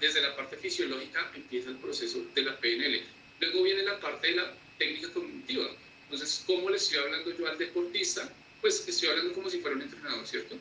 desde 0.00 0.22
la 0.22 0.34
parte 0.36 0.56
fisiológica 0.56 1.30
empieza 1.34 1.70
el 1.70 1.76
proceso 1.76 2.24
de 2.34 2.42
la 2.42 2.56
PNL. 2.58 3.02
Luego 3.40 3.62
viene 3.62 3.82
la 3.82 4.00
parte 4.00 4.28
de 4.28 4.36
la 4.36 4.54
técnica 4.78 5.12
cognitiva 5.12 5.68
entonces, 6.10 6.42
¿cómo 6.46 6.70
le 6.70 6.78
estoy 6.78 6.98
hablando 6.98 7.36
yo 7.36 7.46
al 7.46 7.58
deportista? 7.58 8.32
Pues 8.62 8.88
estoy 8.88 9.10
hablando 9.10 9.34
como 9.34 9.50
si 9.50 9.58
fuera 9.58 9.76
un 9.76 9.82
entrenador, 9.82 10.26
¿cierto? 10.26 10.56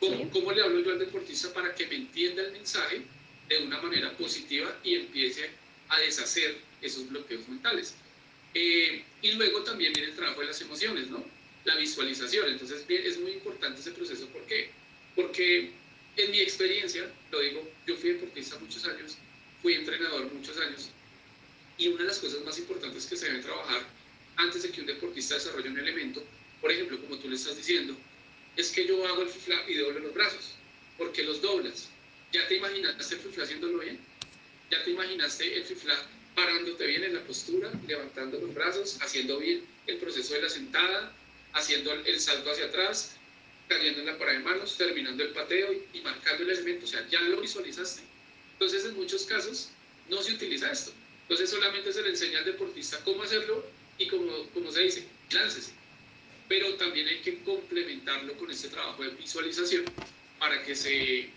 ¿Cómo, 0.00 0.30
¿Cómo, 0.30 0.52
le 0.52 0.62
hablo 0.62 0.80
yo 0.80 0.92
al 0.92 0.98
deportista 0.98 1.52
para 1.52 1.74
que 1.74 1.86
me 1.86 1.96
entienda 1.96 2.42
el 2.42 2.52
mensaje 2.52 3.02
de 3.48 3.58
una 3.58 3.80
manera 3.80 4.16
positiva 4.16 4.78
y 4.82 4.94
empiece 4.96 5.50
a 5.88 6.00
deshacer 6.00 6.56
esos 6.82 7.08
bloqueos 7.08 7.48
mentales? 7.48 7.94
Eh, 8.54 9.04
y 9.22 9.32
luego 9.32 9.62
también 9.62 9.92
viene 9.92 10.10
el 10.10 10.16
trabajo 10.16 10.40
de 10.40 10.46
las 10.46 10.60
emociones, 10.60 11.08
¿no? 11.08 11.24
La 11.64 11.76
visualización. 11.76 12.48
Entonces, 12.48 12.84
es 12.88 13.18
muy 13.18 13.32
importante 13.32 13.80
ese 13.80 13.92
proceso. 13.92 14.26
¿Por 14.28 14.46
qué? 14.46 14.70
Porque 15.14 15.72
en 16.16 16.30
mi 16.30 16.40
experiencia, 16.40 17.10
lo 17.30 17.40
digo, 17.40 17.68
yo 17.86 17.96
fui 17.96 18.10
deportista 18.12 18.58
muchos 18.58 18.84
años, 18.86 19.16
fui 19.60 19.74
entrenador 19.74 20.32
muchos 20.32 20.56
años, 20.58 20.90
y 21.78 21.88
una 21.88 22.02
de 22.02 22.08
las 22.08 22.18
cosas 22.18 22.42
más 22.44 22.58
importantes 22.58 23.06
que 23.06 23.16
se 23.16 23.26
deben 23.26 23.42
trabajar 23.42 23.82
antes 24.36 24.62
de 24.62 24.70
que 24.70 24.80
un 24.80 24.86
deportista 24.86 25.34
desarrolle 25.34 25.68
un 25.68 25.78
elemento, 25.78 26.22
por 26.60 26.70
ejemplo, 26.70 27.00
como 27.00 27.18
tú 27.18 27.28
le 27.28 27.36
estás 27.36 27.56
diciendo, 27.56 27.96
es 28.56 28.70
que 28.70 28.86
yo 28.86 29.06
hago 29.06 29.22
el 29.22 29.28
fifla 29.28 29.62
y 29.68 29.74
doblo 29.74 30.00
los 30.00 30.14
brazos. 30.14 30.54
¿Por 30.96 31.12
qué 31.12 31.22
los 31.22 31.42
doblas? 31.42 31.90
¿Ya 32.32 32.46
te 32.48 32.56
imaginaste 32.56 33.14
el 33.14 33.20
fifla 33.20 33.44
haciéndolo 33.44 33.78
bien? 33.78 33.98
¿Ya 34.70 34.82
te 34.82 34.90
imaginaste 34.90 35.56
el 35.56 35.64
fifla 35.64 35.96
parándote 36.34 36.86
bien 36.86 37.04
en 37.04 37.14
la 37.14 37.24
postura, 37.24 37.72
levantando 37.86 38.38
los 38.38 38.52
brazos, 38.52 38.98
haciendo 39.00 39.38
bien 39.38 39.64
el 39.86 39.96
proceso 39.96 40.34
de 40.34 40.42
la 40.42 40.48
sentada, 40.48 41.12
haciendo 41.54 41.92
el 41.92 42.20
salto 42.20 42.50
hacia 42.50 42.66
atrás, 42.66 43.16
cayendo 43.68 44.00
en 44.00 44.06
la 44.06 44.18
parada 44.18 44.38
de 44.38 44.44
manos, 44.44 44.76
terminando 44.76 45.22
el 45.24 45.30
pateo 45.30 45.72
y, 45.92 46.00
marcando 46.00 46.42
el 46.42 46.50
elemento? 46.50 46.84
O 46.84 46.88
sea, 46.88 47.06
ya 47.08 47.20
lo 47.22 47.40
visualizaste. 47.40 48.02
Entonces, 48.52 48.84
en 48.84 48.94
muchos 48.94 49.24
casos, 49.24 49.70
no 50.10 50.22
se 50.22 50.34
utiliza 50.34 50.70
esto. 50.70 50.92
Entonces, 51.22 51.50
solamente 51.50 51.92
se 51.92 52.02
le 52.02 52.10
enseña 52.10 52.40
al 52.40 52.44
deportista 52.44 53.00
cómo 53.04 53.22
hacerlo 53.22 53.64
y 53.98 54.06
como, 54.06 54.46
como 54.50 54.70
se 54.70 54.82
dice, 54.82 55.06
láncese. 55.30 55.72
Pero 56.48 56.74
también 56.74 57.08
hay 57.08 57.20
que 57.20 57.42
complementarlo 57.42 58.34
con 58.34 58.50
este 58.50 58.68
trabajo 58.68 59.02
de 59.02 59.10
visualización 59.10 59.84
para 60.38 60.62
que 60.62 60.76
se, 60.76 61.30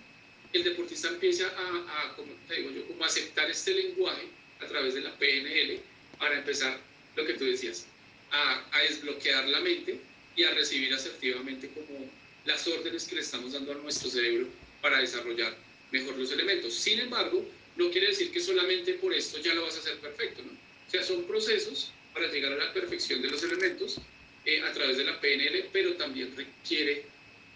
el 0.54 0.64
deportista 0.64 1.10
empiece 1.10 1.46
a, 1.46 1.50
a 1.50 2.16
como 2.16 2.34
te 2.48 2.56
digo 2.56 2.72
yo, 2.72 2.86
como 2.88 3.06
aceptar 3.06 3.50
este 3.50 3.74
lenguaje 3.74 4.28
a 4.60 4.68
través 4.68 4.94
de 4.96 5.02
la 5.02 5.16
PNL 5.18 5.80
para 6.18 6.38
empezar 6.40 6.80
lo 7.16 7.26
que 7.26 7.34
tú 7.34 7.46
decías, 7.46 7.86
a, 8.32 8.66
a 8.72 8.80
desbloquear 8.82 9.48
la 9.48 9.62
mente 9.62 10.00
y 10.36 10.44
a 10.44 10.52
recibir 10.52 10.94
asertivamente 10.94 11.70
como 11.70 12.10
las 12.46 12.68
órdenes 12.68 13.06
que 13.06 13.16
le 13.16 13.22
estamos 13.22 13.54
dando 13.54 13.72
a 13.72 13.76
nuestro 13.76 14.10
cerebro 14.10 14.48
para 14.82 15.00
desarrollar 15.00 15.56
mejor 15.92 16.18
los 16.18 16.32
elementos. 16.32 16.74
Sin 16.74 17.00
embargo, 17.00 17.46
no 17.76 17.90
quiere 17.92 18.08
decir 18.08 18.32
que 18.32 18.40
solamente 18.40 18.94
por 18.96 19.14
esto 19.14 19.40
ya 19.40 19.54
lo 19.54 19.64
vas 19.64 19.76
a 19.76 19.80
hacer 19.80 19.98
perfecto, 20.00 20.42
¿no? 20.44 20.52
O 20.52 20.92
sea, 20.92 21.04
son 21.04 21.24
procesos 21.26 21.92
para 22.14 22.32
llegar 22.32 22.54
a 22.54 22.58
la 22.58 22.74
perfección 22.74 23.22
de 23.22 23.30
los 23.30 23.44
elementos 23.44 24.00
eh, 24.46 24.62
a 24.62 24.74
través 24.74 24.98
de 24.98 25.04
la 25.04 25.20
PNL, 25.20 25.70
pero 25.72 25.94
también 25.96 26.36
requiere 26.36 27.06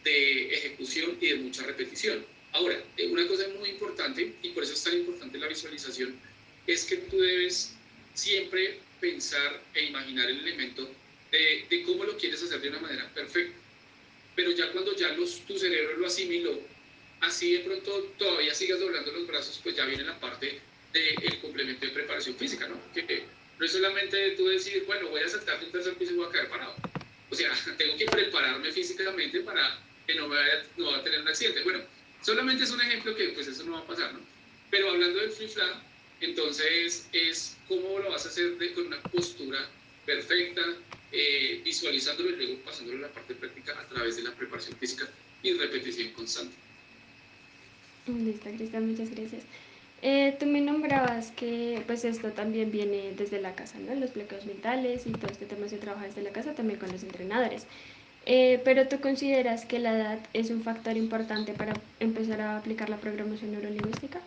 de 0.03 0.53
ejecución 0.53 1.17
y 1.19 1.29
de 1.29 1.35
mucha 1.35 1.63
repetición. 1.63 2.25
Ahora, 2.53 2.81
eh, 2.97 3.07
una 3.07 3.27
cosa 3.27 3.47
muy 3.59 3.69
importante, 3.69 4.33
y 4.41 4.49
por 4.49 4.63
preparación 4.63 6.19
es 6.67 6.85
que 6.85 6.97
tú 6.97 7.19
debes 7.19 7.73
siempre 8.13 8.79
pensar 9.01 9.61
e 9.73 9.85
imaginar 9.85 10.29
el 10.29 10.39
elemento 10.39 10.89
de, 11.31 11.65
de 11.69 11.83
cómo 11.83 12.03
lo 12.03 12.17
quieres 12.17 12.41
hacer 12.41 12.61
de 12.61 12.69
una 12.69 12.79
manera 12.79 13.09
perfecta. 13.13 13.57
Pero 14.35 14.51
ya 14.51 14.71
cuando 14.71 14.95
ya 14.95 15.09
los, 15.09 15.41
tu 15.41 15.57
cerebro 15.57 15.97
lo 15.97 16.07
asimiló, 16.07 16.59
así 17.21 17.53
de 17.53 17.59
pronto 17.59 18.13
todavía 18.17 18.53
sigas 18.53 18.79
doblando 18.79 19.11
los 19.11 19.27
brazos, 19.27 19.59
pues 19.63 19.75
ya 19.75 19.85
viene 19.85 20.03
la 20.03 20.19
parte 20.19 20.59
del 20.93 21.39
complemento 21.41 21.85
de 21.85 21.91
preparación 21.91 22.35
física, 22.35 22.67
¿no? 22.67 22.79
Que 22.93 23.23
no 23.59 23.65
es 23.65 23.71
solamente 23.71 24.31
tú 24.31 24.47
decir, 24.47 24.83
bueno, 24.85 25.09
voy 25.09 25.21
a 25.21 25.29
saltar 25.29 25.59
de 25.59 25.65
un 25.65 25.71
tercer 25.71 25.95
piso 25.95 26.13
y 26.13 26.17
voy 26.17 26.27
a 26.27 26.31
caer 26.31 26.49
parado. 26.49 26.75
O 27.29 27.35
sea, 27.35 27.51
tengo 27.77 27.97
que 27.97 28.05
prepararme 28.05 28.71
físicamente 28.71 29.39
para 29.41 29.79
que 30.05 30.15
no, 30.15 30.29
vaya, 30.29 30.65
no 30.77 30.91
va 30.91 30.97
a 30.97 31.03
tener 31.03 31.21
un 31.21 31.27
accidente. 31.27 31.63
Bueno, 31.63 31.83
solamente 32.23 32.63
es 32.63 32.71
un 32.71 32.81
ejemplo 32.81 33.15
que 33.15 33.29
pues 33.29 33.47
eso 33.47 33.63
no 33.65 33.73
va 33.73 33.79
a 33.79 33.87
pasar, 33.87 34.13
¿no? 34.13 34.19
Pero 34.71 34.89
hablando 34.89 35.19
del 35.19 35.29
free 35.29 35.47
flat, 35.47 35.83
entonces 36.21 37.07
es 37.11 37.55
cómo 37.67 37.99
lo 37.99 38.09
vas 38.09 38.25
a 38.25 38.29
hacer 38.29 38.57
de, 38.57 38.73
con 38.73 38.87
una 38.87 39.01
postura 39.03 39.59
perfecta, 40.05 40.61
eh, 41.11 41.61
visualizándolo 41.63 42.31
y 42.31 42.35
luego 42.35 42.61
pasándolo 42.63 42.99
a 42.99 43.07
la 43.07 43.13
parte 43.13 43.35
práctica 43.35 43.79
a 43.79 43.87
través 43.87 44.15
de 44.15 44.23
la 44.23 44.31
preparación 44.31 44.75
física 44.77 45.07
y 45.43 45.53
repetición 45.53 46.09
constante. 46.13 46.55
Listo, 48.07 48.49
Cristian, 48.49 48.89
muchas 48.89 49.11
gracias. 49.11 49.43
Eh, 50.01 50.35
tú 50.37 50.45
me 50.45 50.59
nombrabas 50.59 51.31
que 51.31 51.81
pues 51.87 52.03
esto 52.03 52.31
también 52.33 52.71
viene 52.71 53.13
desde 53.15 53.39
la 53.39 53.55
casa, 53.55 53.79
¿no? 53.79 53.95
Los 53.95 54.13
bloqueos 54.13 54.45
mentales 54.45 55.05
y 55.05 55.11
todo 55.11 55.31
este 55.31 55.45
tema 55.45 55.69
se 55.69 55.77
trabaja 55.77 56.07
desde 56.07 56.23
la 56.23 56.31
casa 56.31 56.53
también 56.53 56.77
con 56.77 56.91
los 56.91 57.03
entrenadores. 57.03 57.65
Eh, 58.25 58.61
pero 58.63 58.87
tú 58.87 59.01
consideras 59.01 59.65
que 59.65 59.79
la 59.79 59.97
edad 59.97 60.29
es 60.33 60.49
un 60.49 60.63
factor 60.63 60.95
importante 60.95 61.53
para 61.53 61.81
empezar 61.99 62.39
a 62.41 62.57
aplicar 62.57 62.89
la 62.89 63.01
programación 63.01 63.51
neurolingüística? 63.51 64.21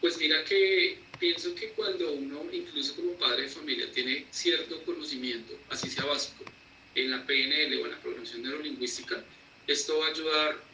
Pues 0.00 0.16
mira 0.18 0.44
que 0.44 0.98
pienso 1.18 1.54
que 1.54 1.70
cuando 1.72 2.12
uno, 2.12 2.44
incluso 2.52 2.96
como 2.96 3.12
padre 3.18 3.42
de 3.42 3.48
familia, 3.48 3.90
tiene 3.92 4.26
cierto 4.30 4.84
conocimiento, 4.84 5.64
así 5.68 5.90
sea 5.90 6.04
básico, 6.04 6.44
en 6.94 7.10
la 7.10 7.24
PNL 7.26 7.76
o 7.80 7.84
en 7.86 7.90
la 7.92 8.00
programación 8.00 8.42
neurolingüística, 8.42 9.24
esto 9.66 9.98
va 9.98 10.06
a 10.06 10.10
ayudar 10.10 10.64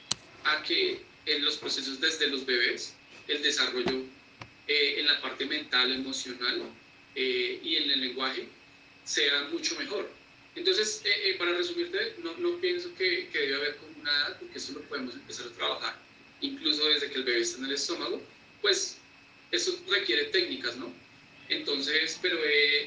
a 0.45 0.63
que 0.63 1.07
en 1.27 1.45
los 1.45 1.59
procesos 1.59 2.01
desde 2.01 2.29
los 2.29 2.45
bebés, 2.47 3.01
el 3.27 3.43
desarrollo 3.43 4.05
eh, 4.67 5.01
en 5.01 5.07
la 5.07 5.21
parte 5.21 5.47
mental, 5.47 5.93
emocional 5.93 6.63
eh, 7.15 7.61
y 7.63 7.77
en 7.77 7.91
el 7.91 8.01
lenguaje 8.01 8.49
sea 9.05 9.49
mucho 9.51 9.79
mejor. 9.79 10.18
Entonces, 10.59 11.03
eh, 11.05 11.37
para 11.39 11.53
resumirte, 11.53 12.17
no, 12.19 12.37
no 12.39 12.61
pienso 12.61 12.93
que, 12.97 13.29
que, 13.29 13.39
debe 13.39 13.55
haber 13.55 13.77
como 13.77 14.01
una 14.01 14.11
edad, 14.11 14.39
porque 14.41 14.59
eso 14.59 14.73
lo 14.73 14.83
podemos 14.83 15.15
empezar 15.15 15.47
a 15.47 15.51
trabajar, 15.51 16.03
incluso 16.41 16.85
desde 16.89 17.09
que 17.09 17.15
el 17.15 17.23
bebé 17.23 17.41
está 17.41 17.59
en 17.59 17.67
el 17.67 17.73
estómago, 17.75 18.21
pues 18.61 18.99
eso 19.53 19.81
requiere 19.89 20.25
técnicas, 20.25 20.77
¿no? 20.77 20.93
Entonces, 21.49 22.19
pero 22.21 22.39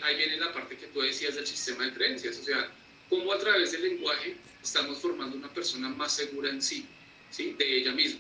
ahí 0.01 0.17
viene 0.17 0.35
la 0.35 0.51
parte 0.53 0.75
que 0.75 0.87
tú 0.87 0.99
decías 0.99 1.35
del 1.35 1.47
sistema 1.47 1.85
de 1.85 1.93
creencias, 1.93 2.39
o 2.39 2.43
sea, 2.43 2.69
cómo 3.09 3.31
a 3.31 3.39
través 3.39 3.71
del 3.71 3.83
lenguaje 3.83 4.35
estamos 4.61 4.99
formando 4.99 5.37
una 5.37 5.51
persona 5.53 5.87
más 5.87 6.13
segura 6.13 6.49
en 6.49 6.61
sí, 6.61 6.85
¿sí? 7.29 7.55
De 7.57 7.77
ella 7.77 7.93
misma. 7.93 8.19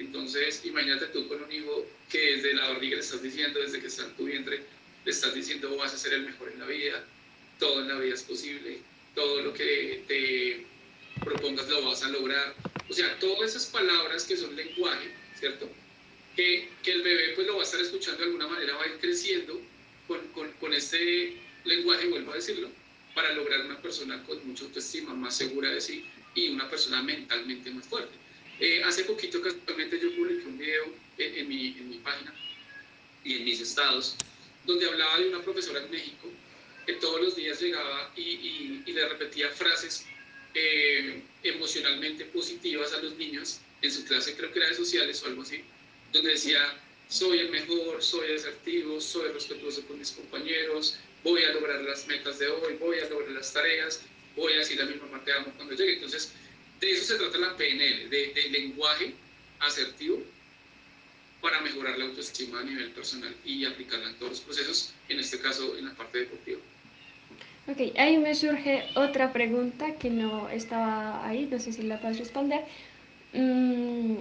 Entonces, 0.00 0.64
imagínate 0.64 1.06
tú 1.06 1.28
con 1.28 1.40
un 1.40 1.52
hijo 1.52 1.86
que 2.10 2.34
desde 2.34 2.52
la 2.54 2.70
barriga 2.70 2.96
le 2.96 3.02
estás 3.02 3.22
diciendo, 3.22 3.60
desde 3.60 3.80
que 3.80 3.86
está 3.86 4.06
en 4.06 4.16
tu 4.16 4.24
vientre, 4.24 4.64
le 5.04 5.10
estás 5.10 5.34
diciendo 5.34 5.76
vas 5.76 5.94
a 5.94 5.98
ser 5.98 6.14
el 6.14 6.22
mejor 6.22 6.50
en 6.50 6.58
la 6.58 6.66
vida, 6.66 7.06
todo 7.58 7.80
en 7.80 7.88
la 7.88 7.98
vida 7.98 8.14
es 8.14 8.22
posible, 8.22 8.78
todo 9.14 9.42
lo 9.42 9.52
que 9.52 10.04
te 10.06 10.66
propongas 11.24 11.68
lo 11.68 11.84
vas 11.84 12.02
a 12.02 12.08
lograr. 12.08 12.54
O 12.88 12.92
sea, 12.92 13.18
todas 13.18 13.50
esas 13.50 13.66
palabras 13.66 14.24
que 14.24 14.36
son 14.36 14.54
lenguaje, 14.56 15.10
¿cierto? 15.38 15.68
Que, 16.36 16.68
que 16.82 16.92
el 16.92 17.02
bebé 17.02 17.32
pues 17.34 17.46
lo 17.46 17.56
va 17.56 17.62
a 17.62 17.64
estar 17.64 17.80
escuchando 17.80 18.20
de 18.20 18.26
alguna 18.26 18.46
manera, 18.46 18.76
va 18.76 18.84
a 18.84 18.88
ir 18.88 18.98
creciendo 19.00 19.60
con, 20.06 20.26
con, 20.28 20.50
con 20.52 20.72
este 20.72 21.36
lenguaje, 21.64 22.08
vuelvo 22.08 22.32
a 22.32 22.36
decirlo, 22.36 22.68
para 23.14 23.32
lograr 23.32 23.66
una 23.66 23.82
persona 23.82 24.22
con 24.24 24.46
mucha 24.46 24.64
autoestima, 24.64 25.14
más 25.14 25.36
segura 25.36 25.70
de 25.70 25.80
sí 25.80 26.04
y 26.34 26.50
una 26.50 26.70
persona 26.70 27.02
mentalmente 27.02 27.70
más 27.70 27.86
fuerte. 27.86 28.12
Eh, 28.60 28.82
hace 28.84 29.04
poquito 29.04 29.40
casualmente 29.40 30.00
yo 30.00 30.14
publiqué 30.16 30.46
un 30.46 30.58
video 30.58 30.84
en, 31.18 31.48
mi, 31.48 31.68
en, 31.78 31.90
mi, 31.90 31.98
página 31.98 32.34
y 33.24 33.36
en 33.36 33.44
mis 33.44 33.60
estados 33.60 34.16
donde 34.64 34.86
hablaba 34.86 35.18
de 35.18 35.28
una 35.28 35.42
profesora 35.42 35.82
en 35.84 35.90
México 35.90 36.28
que 36.88 36.94
todos 36.94 37.20
los 37.20 37.36
días 37.36 37.60
llegaba 37.60 38.10
y, 38.16 38.22
y, 38.22 38.82
y 38.86 38.92
le 38.94 39.06
repetía 39.06 39.50
frases 39.50 40.06
eh, 40.54 41.22
emocionalmente 41.42 42.24
positivas 42.24 42.94
a 42.94 43.02
los 43.02 43.14
niños 43.18 43.60
en 43.82 43.92
su 43.92 44.06
clase, 44.06 44.34
creo 44.34 44.50
que 44.50 44.58
era 44.58 44.68
de 44.70 44.74
sociales 44.74 45.22
o 45.22 45.26
algo 45.26 45.42
así, 45.42 45.62
donde 46.14 46.30
decía, 46.30 46.80
soy 47.10 47.40
el 47.40 47.50
mejor, 47.50 48.02
soy 48.02 48.32
asertivo, 48.32 49.02
soy 49.02 49.30
respetuoso 49.32 49.86
con 49.86 49.98
mis 49.98 50.12
compañeros, 50.12 50.96
voy 51.22 51.44
a 51.44 51.52
lograr 51.52 51.82
las 51.82 52.06
metas 52.06 52.38
de 52.38 52.48
hoy, 52.48 52.76
voy 52.80 52.98
a 53.00 53.08
lograr 53.10 53.32
las 53.32 53.52
tareas, 53.52 54.00
voy 54.34 54.54
a 54.54 54.60
decir 54.60 54.80
a 54.80 54.86
mi 54.86 54.94
mamá 54.94 55.22
te 55.26 55.34
amo 55.34 55.52
cuando 55.56 55.74
llegue. 55.74 55.96
Entonces, 55.96 56.32
de 56.80 56.90
eso 56.90 57.04
se 57.04 57.16
trata 57.16 57.36
la 57.36 57.54
PNL, 57.54 58.08
de, 58.08 58.32
de 58.34 58.48
lenguaje 58.48 59.12
asertivo 59.58 60.22
para 61.42 61.60
mejorar 61.60 61.98
la 61.98 62.06
autoestima 62.06 62.60
a 62.60 62.64
nivel 62.64 62.92
personal 62.92 63.36
y 63.44 63.66
aplicarla 63.66 64.08
en 64.08 64.18
todos 64.18 64.32
los 64.32 64.40
procesos, 64.40 64.94
en 65.10 65.20
este 65.20 65.38
caso 65.38 65.76
en 65.76 65.84
la 65.84 65.94
parte 65.94 66.20
deportiva. 66.20 66.60
Ok, 67.68 67.80
ahí 67.98 68.18
me 68.18 68.34
surge 68.34 68.90
otra 68.96 69.32
pregunta 69.32 69.96
que 69.98 70.10
no 70.10 70.48
estaba 70.48 71.24
ahí, 71.26 71.46
no 71.46 71.58
sé 71.60 71.72
si 71.72 71.82
la 71.82 72.00
puedes 72.00 72.18
responder. 72.18 72.64
Mm, 73.32 74.18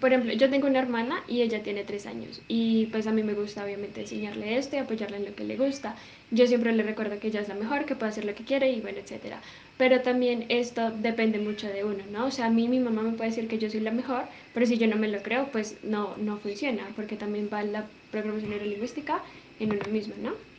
por 0.00 0.10
ejemplo, 0.12 0.32
yo 0.34 0.50
tengo 0.50 0.66
una 0.68 0.78
hermana 0.78 1.24
y 1.26 1.42
ella 1.42 1.62
tiene 1.62 1.84
tres 1.84 2.06
años 2.06 2.44
y 2.48 2.86
pues 2.86 3.06
a 3.06 3.12
mí 3.12 3.22
me 3.22 3.34
gusta 3.34 3.64
obviamente 3.64 4.02
enseñarle 4.02 4.56
esto 4.58 4.76
y 4.76 4.78
apoyarla 4.78 5.16
en 5.16 5.24
lo 5.24 5.34
que 5.34 5.44
le 5.44 5.56
gusta. 5.56 5.96
Yo 6.30 6.46
siempre 6.46 6.72
le 6.72 6.82
recuerdo 6.82 7.18
que 7.18 7.28
ella 7.28 7.40
es 7.40 7.48
la 7.48 7.54
mejor, 7.54 7.84
que 7.86 7.96
puede 7.96 8.10
hacer 8.10 8.24
lo 8.26 8.34
que 8.34 8.44
quiere 8.44 8.70
y 8.72 8.80
bueno, 8.80 8.98
etcétera. 9.00 9.42
Pero 9.76 10.02
también 10.02 10.46
esto 10.50 10.90
depende 10.92 11.38
mucho 11.38 11.68
de 11.68 11.84
uno, 11.84 12.04
¿no? 12.06 12.26
O 12.26 12.30
sea, 12.30 12.46
a 12.46 12.50
mí 12.50 12.68
mi 12.68 12.80
mamá 12.80 13.02
me 13.02 13.12
puede 13.16 13.30
decir 13.30 13.48
que 13.48 13.58
yo 13.58 13.70
soy 13.70 13.80
la 13.80 13.92
mejor, 13.92 14.28
pero 14.52 14.66
si 14.66 14.78
yo 14.78 14.86
no 14.88 14.96
me 14.96 15.08
lo 15.08 15.22
creo, 15.22 15.50
pues 15.50 15.78
no, 15.82 16.16
no 16.18 16.38
funciona, 16.38 16.92
porque 16.94 17.16
también 17.16 17.48
va 17.52 17.62
la 17.64 17.90
programación 18.10 18.50
neurolingüística 18.50 19.22
en 19.58 19.72
uno 19.72 19.90
mismo, 19.90 20.14
¿no? 20.18 20.55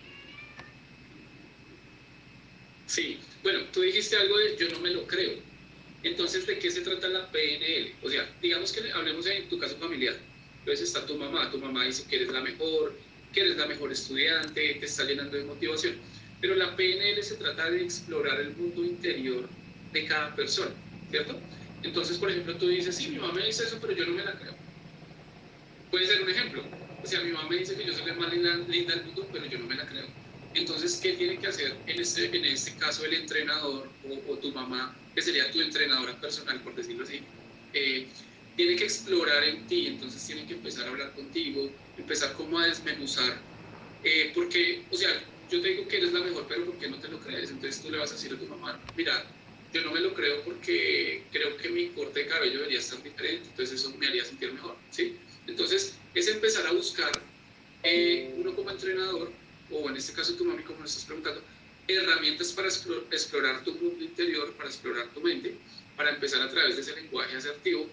Sí, 2.88 3.28
bueno, 3.44 3.70
tú 3.72 3.82
dijiste 3.82 4.16
algo 4.16 4.38
de 4.38 4.58
yo 4.58 4.70
no 4.70 4.80
me 4.80 4.92
lo 4.92 5.06
creo. 5.08 5.46
Entonces, 6.04 6.46
¿de 6.48 6.60
qué 6.60 6.72
se 6.72 6.82
trata 6.82 7.10
la 7.10 7.32
PNL? 7.32 8.00
O 8.02 8.10
sea, 8.10 8.38
digamos 8.42 8.72
que 8.72 8.92
hablemos 8.92 9.26
en 9.28 9.50
tu 9.50 9.58
caso 9.60 9.78
familiar. 9.78 10.16
Entonces 10.60 10.88
está 10.90 11.06
tu 11.06 11.18
mamá, 11.18 11.52
tu 11.52 11.60
mamá 11.60 11.86
dice 11.86 12.08
que 12.08 12.18
eres 12.18 12.32
la 12.32 12.42
mejor, 12.42 13.02
que 13.32 13.42
eres 13.42 13.58
la 13.58 13.68
mejor 13.68 13.92
estudiante, 13.92 14.76
te 14.76 14.86
está 14.86 15.06
llenando 15.06 15.38
de 15.38 15.46
motivación. 15.46 16.02
Pero 16.40 16.56
la 16.56 16.76
PNL 16.76 17.24
se 17.24 17.38
trata 17.38 17.70
de 17.72 17.84
explorar 17.84 18.40
el 18.42 18.56
mundo 18.56 18.86
interior 18.86 19.58
de 19.92 20.06
cada 20.06 20.36
persona, 20.36 20.82
¿cierto? 21.10 21.48
Entonces, 21.82 22.20
por 22.20 22.32
ejemplo, 22.32 22.58
tú 22.58 22.68
dices, 22.70 22.98
sí, 22.98 23.10
mi 23.10 23.18
mamá 23.20 23.34
me 23.34 23.46
dice 23.48 23.64
eso, 23.66 23.80
pero 23.82 23.94
yo 23.94 24.06
no 24.08 24.14
me 24.16 24.24
la 24.26 24.38
creo. 24.38 24.62
Puede 25.90 26.08
ser 26.08 26.22
un 26.22 26.30
ejemplo. 26.30 26.74
O 27.02 27.08
sea, 27.08 27.22
mi 27.24 27.32
mamá 27.32 27.50
me 27.50 27.58
dice 27.58 27.76
que 27.76 27.86
yo 27.86 27.94
soy 27.94 28.06
la 28.06 28.16
más 28.16 28.32
linda, 28.34 28.56
linda 28.68 28.96
del 28.96 29.06
mundo, 29.06 29.30
pero 29.32 29.46
yo 29.48 29.60
no 29.60 29.66
me 29.68 29.76
la 29.76 29.86
creo. 29.88 30.08
Entonces, 30.58 31.00
¿qué 31.02 31.14
tiene 31.14 31.40
que 31.40 31.48
hacer 31.48 31.84
en 31.86 32.00
este, 32.02 32.36
en 32.36 32.46
este 32.46 32.76
caso 32.78 33.06
el 33.06 33.14
entrenador 33.14 33.98
o, 34.02 34.34
o 34.34 34.40
tu 34.40 34.52
mamá, 34.54 35.04
que 35.14 35.22
sería 35.22 35.52
tu 35.52 35.62
entrenadora 35.62 36.20
personal, 36.20 36.64
por 36.64 36.76
decirlo 36.76 37.04
así? 37.04 37.34
Eh, 37.72 38.14
tiene 38.56 38.76
que 38.76 38.86
explorar 38.86 39.44
en 39.44 39.68
ti, 39.68 39.88
entonces 39.88 40.26
tiene 40.26 40.46
que 40.48 40.54
empezar 40.56 40.88
a 40.88 40.90
hablar 40.92 41.14
contigo, 41.14 41.84
empezar 41.96 42.34
como 42.34 42.60
a 42.60 42.68
desmenuzar, 42.68 43.48
eh, 44.02 44.32
porque, 44.34 44.88
o 44.92 44.98
sea, 44.98 45.10
yo 45.48 45.62
te 45.62 45.70
digo 45.70 45.88
que 45.88 45.98
eres 45.98 46.14
la 46.14 46.22
mejor, 46.22 46.48
pero 46.48 46.66
¿por 46.66 46.78
qué 46.78 46.90
no 46.90 47.00
te 47.00 47.08
lo 47.08 47.20
crees? 47.20 47.52
Entonces 47.52 47.82
tú 47.82 47.90
le 47.92 47.98
vas 47.98 48.12
a 48.12 48.16
decir 48.16 48.34
a 48.34 48.40
tu 48.40 48.48
mamá, 48.48 48.90
mira, 48.96 49.14
yo 49.72 49.82
no 49.84 49.92
me 49.92 50.00
lo 50.02 50.14
creo 50.14 50.44
porque 50.44 51.30
creo 51.32 51.58
que 51.58 51.70
mi 51.70 51.94
corte 51.94 52.22
de 52.22 52.28
cabello 52.28 52.60
debería 52.60 52.80
estar 52.80 53.02
diferente, 53.04 53.50
entonces 53.50 53.80
eso 53.80 53.96
me 53.98 54.08
haría 54.08 54.26
sentir 54.26 54.52
mejor, 54.54 54.86
¿sí? 54.90 55.22
Entonces 55.46 56.08
es 56.14 56.28
empezar 56.30 56.66
a 56.68 56.72
buscar, 56.74 57.32
eh, 57.84 58.34
uno 58.36 58.56
como 58.56 58.72
entrenador, 58.72 59.47
o 59.72 59.90
en 59.90 59.98
este 59.98 60.14
caso 60.14 60.36
mami, 60.44 60.64
como 60.64 60.80
me 60.80 60.86
estás 60.86 61.06
preguntando, 61.06 61.42
herramientas 61.88 62.52
para 62.54 62.68
explorar 62.68 63.64
tu 63.64 63.74
mundo 63.76 64.04
interior, 64.04 64.54
para 64.54 64.70
explorar 64.70 65.08
tu 65.14 65.22
mente, 65.22 65.56
para 65.96 66.12
empezar 66.12 66.42
a 66.42 66.50
través 66.50 66.76
de 66.76 66.82
ese 66.82 66.96
lenguaje 66.96 67.36
asertivo, 67.36 67.90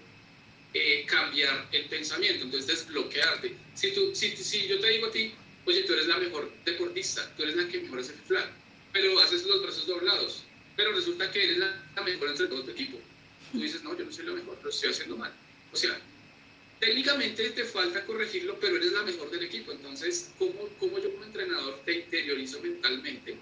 eh, 0.72 1.06
cambiar 1.06 1.68
el 1.72 1.84
pensamiento, 1.86 2.44
entonces 2.44 2.66
desbloquearte. 2.66 3.54
Si, 3.74 3.92
tú, 3.92 4.14
si, 4.14 4.36
si 4.36 4.66
yo 4.66 4.80
te 4.80 4.88
digo 4.90 5.06
a 5.06 5.10
ti, 5.10 5.32
oye, 5.66 5.82
tú 5.84 5.92
eres 5.92 6.06
la 6.06 6.18
mejor 6.18 6.50
deportista, 6.64 7.32
tú 7.36 7.44
eres 7.44 7.56
la 7.56 7.68
que 7.68 7.80
mejor 7.80 8.00
hace 8.00 8.12
flan, 8.26 8.50
pero 8.92 9.18
haces 9.20 9.44
los 9.44 9.62
brazos 9.62 9.86
doblados, 9.86 10.42
pero 10.76 10.92
resulta 10.92 11.30
que 11.30 11.44
eres 11.44 11.58
la, 11.58 11.84
la 11.94 12.02
mejor 12.02 12.28
entre 12.28 12.48
todo 12.48 12.64
tu 12.64 12.70
equipo. 12.72 12.98
Tú 13.52 13.60
dices, 13.60 13.84
no, 13.84 13.96
yo 13.96 14.04
no 14.04 14.12
soy 14.12 14.26
la 14.26 14.32
mejor, 14.32 14.58
lo 14.62 14.70
estoy 14.70 14.90
haciendo 14.90 15.16
mal. 15.16 15.32
O 15.72 15.76
sea, 15.76 15.96
técnicamente 16.84 17.48
te 17.50 17.64
falta 17.64 18.04
corregirlo, 18.04 18.58
pero 18.60 18.76
eres 18.76 18.92
la 18.92 19.02
mejor 19.04 19.30
del 19.30 19.44
equipo. 19.44 19.72
Entonces, 19.72 20.30
¿cómo, 20.38 20.68
cómo 20.78 20.98
yo 20.98 21.10
como 21.12 21.24
entrenador 21.24 21.80
te 21.86 21.94
interiorizo 21.94 22.60
mentalmente 22.60 23.38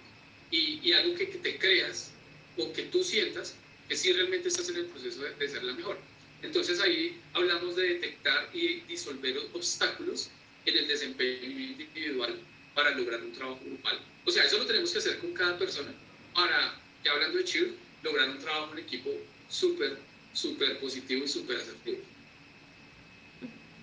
y, 0.53 0.79
y 0.83 0.93
algo 0.93 1.17
que, 1.17 1.29
que, 1.29 1.39
te 1.39 1.59
creas 1.59 2.13
o 2.57 2.73
que 2.73 2.85
tú 2.85 3.03
sientas 3.03 3.57
que 3.89 3.97
sí 3.97 4.13
realmente 4.13 4.47
estás 4.47 4.69
en 4.69 4.77
el 4.77 4.87
proceso 4.87 5.23
de, 5.23 5.35
de, 5.35 5.49
ser 5.49 5.65
la 5.65 5.75
mejor? 5.75 5.99
Entonces 6.43 6.81
ahí 6.81 7.21
hablamos 7.33 7.75
de 7.75 7.95
detectar 7.95 8.49
y 8.55 8.81
disolver 8.83 9.37
obstáculos 9.55 10.31
en 10.65 10.79
el 10.79 10.87
desempeño 10.87 11.43
individual 11.43 12.39
para 12.75 12.93
lograr 12.93 13.23
un 13.23 13.33
trabajo 13.33 13.61
grupal. 13.65 13.99
O 14.25 14.31
sea, 14.31 14.45
eso 14.45 14.59
lo 14.59 14.67
tenemos 14.67 14.93
que 14.93 14.99
hacer 14.99 15.19
con 15.19 15.35
cada 15.35 15.59
persona 15.59 15.93
para, 16.33 16.81
ya 17.05 17.11
hablando 17.11 17.39
de 17.39 17.45
Cheer, 17.45 17.75
lograr 18.05 18.31
un 18.31 18.39
trabajo 18.39 18.73
en 18.73 18.79
equipo 18.79 19.11
súper, 19.49 19.99
súper 20.33 20.79
positivo 20.79 21.25
y 21.25 21.29
súper 21.29 21.57
asertivo. 21.57 22.12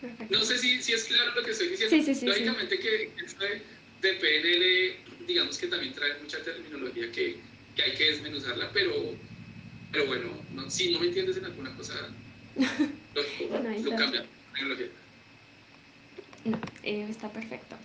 No 0.29 0.43
sé 0.43 0.57
si, 0.57 0.81
si, 0.81 0.93
es 0.93 1.05
claro 1.05 1.33
lo 1.35 1.43
que 1.43 1.51
estoy 1.51 1.69
diciendo. 1.69 1.95
Sí, 1.95 2.03
sí, 2.03 2.15
sí, 2.15 2.25
Lógicamente 2.25 2.79
que 2.79 3.11
esto 3.23 3.43
de, 4.01 4.13
PNL, 4.13 5.25
digamos 5.27 5.57
que 5.57 5.67
también 5.67 5.93
trae 5.93 6.19
mucha 6.21 6.41
terminología 6.41 7.11
que, 7.11 7.37
que 7.75 7.83
hay 7.83 7.91
que 7.95 8.11
desmenuzarla, 8.11 8.71
pero, 8.71 9.15
pero 9.91 10.05
bueno, 10.07 10.43
si 10.69 10.91
no 10.91 10.99
me 10.99 11.07
entiendes 11.07 11.37
en 11.37 11.45
alguna 11.45 11.75
cosa, 11.75 11.93
lo, 12.55 13.59
no, 13.59 13.79
lo 13.79 13.95
cambia. 13.97 14.25
No, 16.45 16.59
eh, 16.83 17.05
está 17.09 17.29
perfecto. 17.31 17.75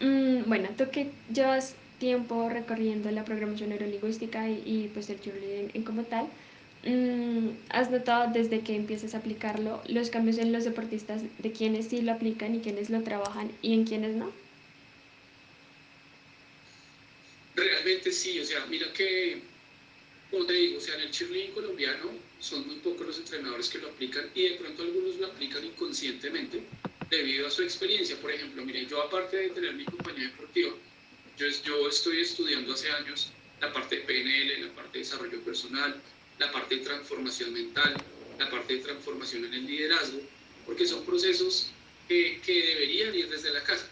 Mm, 0.00 0.48
bueno, 0.48 0.68
tú 0.76 0.90
que 0.90 1.10
llevas 1.32 1.76
tiempo 1.98 2.48
recorriendo 2.48 3.10
la 3.10 3.24
programación 3.24 3.68
neurolingüística 3.70 4.48
y, 4.48 4.62
y 4.64 4.90
pues 4.92 5.10
el 5.10 5.20
cheerleading 5.20 5.70
en 5.74 5.82
como 5.84 6.04
tal, 6.04 6.26
¿has 7.68 7.90
notado 7.90 8.32
desde 8.32 8.60
que 8.60 8.74
empiezas 8.74 9.14
a 9.14 9.18
aplicarlo 9.18 9.82
los 9.86 10.08
cambios 10.10 10.38
en 10.38 10.52
los 10.52 10.64
deportistas 10.64 11.22
de 11.38 11.52
quienes 11.52 11.88
sí 11.88 12.00
lo 12.00 12.12
aplican 12.12 12.54
y 12.54 12.60
quienes 12.60 12.88
lo 12.88 13.02
trabajan 13.02 13.50
y 13.60 13.74
en 13.74 13.84
quienes 13.84 14.16
no? 14.16 14.32
Realmente 17.54 18.12
sí, 18.12 18.40
o 18.40 18.44
sea, 18.44 18.64
mira 18.66 18.90
que, 18.94 19.42
como 20.30 20.46
te 20.46 20.54
digo, 20.54 20.78
o 20.78 20.80
sea, 20.80 20.94
en 20.94 21.02
el 21.02 21.10
cheerleading 21.10 21.52
colombiano 21.52 22.10
son 22.38 22.66
muy 22.66 22.76
pocos 22.76 23.06
los 23.06 23.18
entrenadores 23.18 23.68
que 23.68 23.78
lo 23.78 23.88
aplican 23.88 24.30
y 24.34 24.48
de 24.48 24.54
pronto 24.54 24.82
algunos 24.82 25.16
lo 25.16 25.26
aplican 25.26 25.64
inconscientemente 25.64 26.62
debido 27.10 27.46
a 27.46 27.50
su 27.50 27.62
experiencia. 27.62 28.16
Por 28.16 28.30
ejemplo, 28.30 28.64
mire, 28.64 28.86
yo 28.86 29.02
aparte 29.02 29.36
de 29.36 29.50
tener 29.50 29.74
mi 29.74 29.84
compañía 29.84 30.28
deportiva, 30.28 30.70
yo, 31.36 31.46
yo 31.64 31.88
estoy 31.88 32.20
estudiando 32.20 32.72
hace 32.72 32.90
años 32.90 33.32
la 33.60 33.70
parte 33.72 33.96
de 33.96 34.02
PNL, 34.02 34.66
la 34.66 34.72
parte 34.72 34.98
de 34.98 35.04
desarrollo 35.04 35.40
personal, 35.42 36.00
la 36.40 36.50
parte 36.50 36.76
de 36.76 36.80
transformación 36.82 37.52
mental, 37.52 37.94
la 38.38 38.50
parte 38.50 38.74
de 38.74 38.80
transformación 38.80 39.44
en 39.44 39.54
el 39.54 39.66
liderazgo, 39.66 40.20
porque 40.66 40.86
son 40.86 41.04
procesos 41.04 41.70
que, 42.08 42.40
que 42.44 42.66
deberían 42.66 43.14
ir 43.14 43.28
desde 43.28 43.52
la 43.52 43.62
casa. 43.62 43.86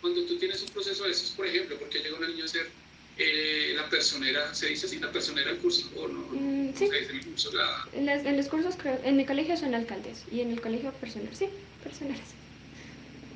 Cuando 0.00 0.22
tú 0.24 0.36
tienes 0.38 0.60
un 0.62 0.68
proceso 0.68 1.04
de 1.04 1.12
esos, 1.12 1.30
por 1.30 1.46
ejemplo, 1.46 1.78
porque 1.78 2.00
llega 2.00 2.18
un 2.18 2.26
niño 2.26 2.44
a 2.44 2.48
ser 2.48 2.68
eh, 3.16 3.72
la 3.76 3.88
personera, 3.88 4.54
¿se 4.54 4.66
dice 4.66 4.86
así, 4.86 4.98
la 4.98 5.12
personera 5.12 5.50
del 5.50 5.60
curso 5.60 5.88
o 5.96 6.08
no? 6.08 6.20
Mm, 6.32 6.74
sí. 6.74 6.84
en, 6.86 7.16
el 7.16 7.24
curso, 7.24 7.52
la... 7.52 7.88
en, 7.94 8.36
los 8.36 8.48
cursos, 8.48 8.74
en 9.04 9.16
mi 9.16 9.24
colegio 9.24 9.56
son 9.56 9.74
alcaldes 9.74 10.24
y 10.30 10.40
en 10.40 10.50
el 10.50 10.60
colegio 10.60 10.92
personal, 10.94 11.34
sí 11.34 11.48
personas. 11.82 12.18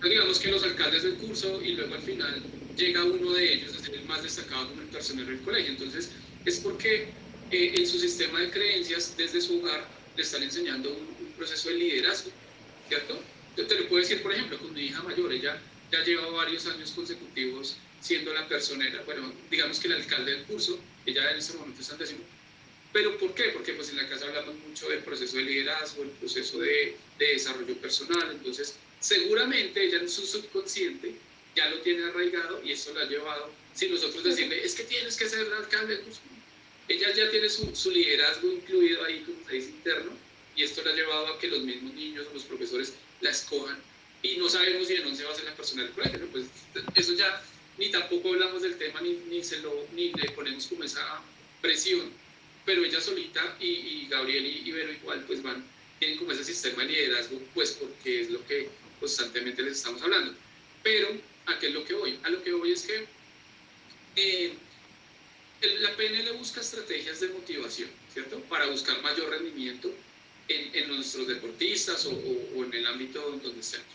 Digamos 0.03 0.39
que 0.39 0.51
los 0.51 0.63
alcaldes 0.63 1.03
del 1.03 1.15
curso 1.15 1.63
y 1.63 1.73
luego 1.73 1.95
al 1.95 2.03
final 2.03 2.43
llega 2.77 3.05
uno 3.05 3.33
de 3.33 3.55
ellos 3.55 3.77
a 3.77 3.85
ser 3.85 3.95
el 3.95 4.05
más 4.05 4.23
destacado 4.23 4.69
como 4.69 4.83
el 4.83 4.89
personero 4.89 5.29
del 5.29 5.41
colegio. 5.41 5.73
Entonces, 5.73 6.11
es 6.45 6.61
porque 6.61 7.09
eh, 7.51 7.75
en 7.77 7.87
su 7.87 7.99
sistema 7.99 8.41
de 8.41 8.51
creencias, 8.51 9.17
desde 9.17 9.41
su 9.41 9.59
hogar, 9.59 9.89
le 10.17 10.23
están 10.23 10.43
enseñando 10.43 10.91
un, 10.91 11.19
proceso 11.39 11.69
de 11.69 11.77
liderazgo, 11.77 12.33
¿cierto? 12.89 13.23
Yo 13.57 13.65
te 13.69 13.77
lo 13.77 13.89
puedo 13.89 14.03
decir, 14.03 14.21
por 14.25 14.33
ejemplo, 14.33 14.59
con 14.59 14.75
mi 14.75 14.87
hija 14.87 15.01
mayor, 15.05 15.33
ella 15.33 15.63
ya 15.93 16.03
lleva 16.03 16.29
varios 16.31 16.67
años 16.67 16.91
consecutivos 16.91 17.77
siendo 18.01 18.35
la 18.35 18.49
personera, 18.49 19.03
bueno, 19.05 19.33
digamos 19.49 19.79
que 19.79 19.87
el 19.87 19.95
alcalde 19.95 20.33
del 20.33 20.43
curso, 20.47 20.81
ella 21.07 21.31
en 21.31 21.39
ese 21.39 21.53
momento 21.55 21.81
está 21.81 21.95
en 21.95 22.01
décimo 22.01 22.25
¿Pero 22.93 23.17
por 23.19 23.35
qué? 23.35 23.51
Porque 23.51 23.75
pues 23.75 23.91
en 23.91 23.99
la 23.99 24.09
casa 24.09 24.27
hablamos 24.27 24.57
mucho 24.67 24.89
del 24.89 25.01
proceso 25.01 25.37
de 25.37 25.45
liderazgo, 25.45 26.03
el 26.03 26.11
proceso 26.11 26.59
de, 26.59 26.97
de 27.19 27.27
desarrollo 27.27 27.77
personal, 27.77 28.31
entonces 28.33 28.75
seguramente 28.99 29.85
ella 29.85 29.99
en 29.99 30.09
su 30.09 30.27
subconsciente 30.27 31.15
ya 31.55 31.69
lo 31.71 31.81
tiene 31.83 32.05
arraigado 32.05 32.61
y 32.65 32.73
eso 32.73 32.93
la 32.95 33.03
ha 33.03 33.09
llevado, 33.09 33.51
si 33.75 33.89
nosotros 33.89 34.25
decirle, 34.25 34.65
es 34.65 34.75
que 34.75 34.85
tienes 34.85 35.17
que 35.17 35.29
ser 35.29 35.47
el 35.47 35.53
alcalde, 35.53 35.99
pues, 35.99 36.21
ella 36.89 37.15
ya 37.15 37.31
tiene 37.31 37.49
su, 37.49 37.75
su, 37.75 37.91
liderazgo 37.91 38.51
incluido 38.51 39.05
ahí, 39.05 39.21
como 39.21 39.47
se 39.49 39.57
dice, 39.57 39.71
interno, 39.71 40.13
y 40.57 40.63
esto 40.63 40.83
le 40.83 40.91
ha 40.91 40.95
llevado 40.95 41.27
a 41.29 41.39
que 41.39 41.49
los 41.49 41.61
mismos 41.63 41.95
niños 41.95 42.27
o 42.31 42.35
los 42.35 42.45
profesores 42.45 42.95
la 43.21 43.31
escojan 43.31 43.79
y 44.23 44.37
no 44.37 44.49
sabemos 44.49 44.89
si 44.89 44.95
en 44.95 45.07
11 45.07 45.25
va 45.25 45.33
a 45.33 45.37
ser 45.37 45.45
la 45.45 45.55
persona 45.55 45.85
del 45.85 45.93
colegio, 45.93 46.27
pues 46.33 46.47
eso 46.97 47.13
ya 47.15 47.43
ni 47.77 47.91
tampoco 47.91 48.31
hablamos 48.31 48.63
del 48.63 48.77
tema 48.77 49.01
ni, 49.01 49.13
ni, 49.29 49.45
se 49.45 49.61
lo, 49.61 49.87
ni 49.93 50.13
le 50.13 50.31
ponemos 50.31 50.67
como 50.67 50.83
esa 50.83 51.23
presión 51.61 52.13
pero 52.69 52.85
ella 52.85 53.01
solita 53.01 53.57
y, 53.61 54.07
Gabriel 54.11 54.45
y 54.45 54.69
Ibero 54.69 54.93
igual 54.93 55.25
pues 55.27 55.43
van, 55.43 55.65
tienen 55.99 56.19
como 56.19 56.33
ese 56.33 56.45
sistema 56.45 56.83
de 56.83 56.91
liderazgo, 56.91 57.41
pues 57.55 57.71
porque 57.73 58.21
es 58.21 58.29
lo 58.29 58.47
que 58.47 58.69
constantemente 59.01 59.63
les 59.63 59.79
estamos 59.79 60.03
hablando. 60.03 60.35
Pero, 60.83 61.09
¿a 61.47 61.59
qué 61.59 61.69
es 61.69 61.73
lo 61.73 61.83
que 61.87 61.95
voy? 61.95 62.19
A 62.25 62.29
lo 62.29 62.43
que 62.43 62.53
voy 62.53 62.73
es 62.73 62.83
que 62.83 63.07
eh, 64.17 64.53
la 65.61 65.97
PNL 65.97 66.33
busca 66.35 66.61
estrategias 66.61 67.21
de 67.21 67.29
motivación, 67.29 67.91
¿cierto? 68.13 68.41
Para 68.43 68.67
buscar 68.67 69.03
mayor 69.03 69.31
rendimiento 69.31 69.93
en, 70.49 70.75
en 70.75 70.89
nuestros 70.89 71.27
deportistas 71.27 72.07
o, 72.07 72.11
o, 72.11 72.65
en 72.65 72.73
el 72.73 72.87
ámbito 72.87 73.21
donde 73.21 73.61
estemos. 73.61 73.87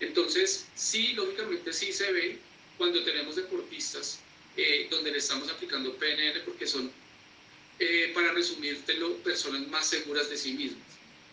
Entonces, 0.00 0.66
sí, 0.74 1.12
lógicamente 1.12 1.72
sí 1.72 1.92
se 1.92 2.10
ve 2.12 2.38
cuando 2.76 3.02
tenemos 3.04 3.36
deportistas 3.36 4.18
eh, 4.56 4.88
donde 4.90 5.12
le 5.12 5.18
estamos 5.18 5.48
aplicando 5.50 5.94
PNL 5.96 6.40
porque 6.44 6.66
son 6.66 6.90
eh, 7.78 8.10
para 8.14 8.32
resumírtelo, 8.32 9.16
personas 9.18 9.66
más 9.68 9.86
seguras 9.86 10.28
de 10.30 10.36
sí 10.36 10.52
mismas. 10.52 10.82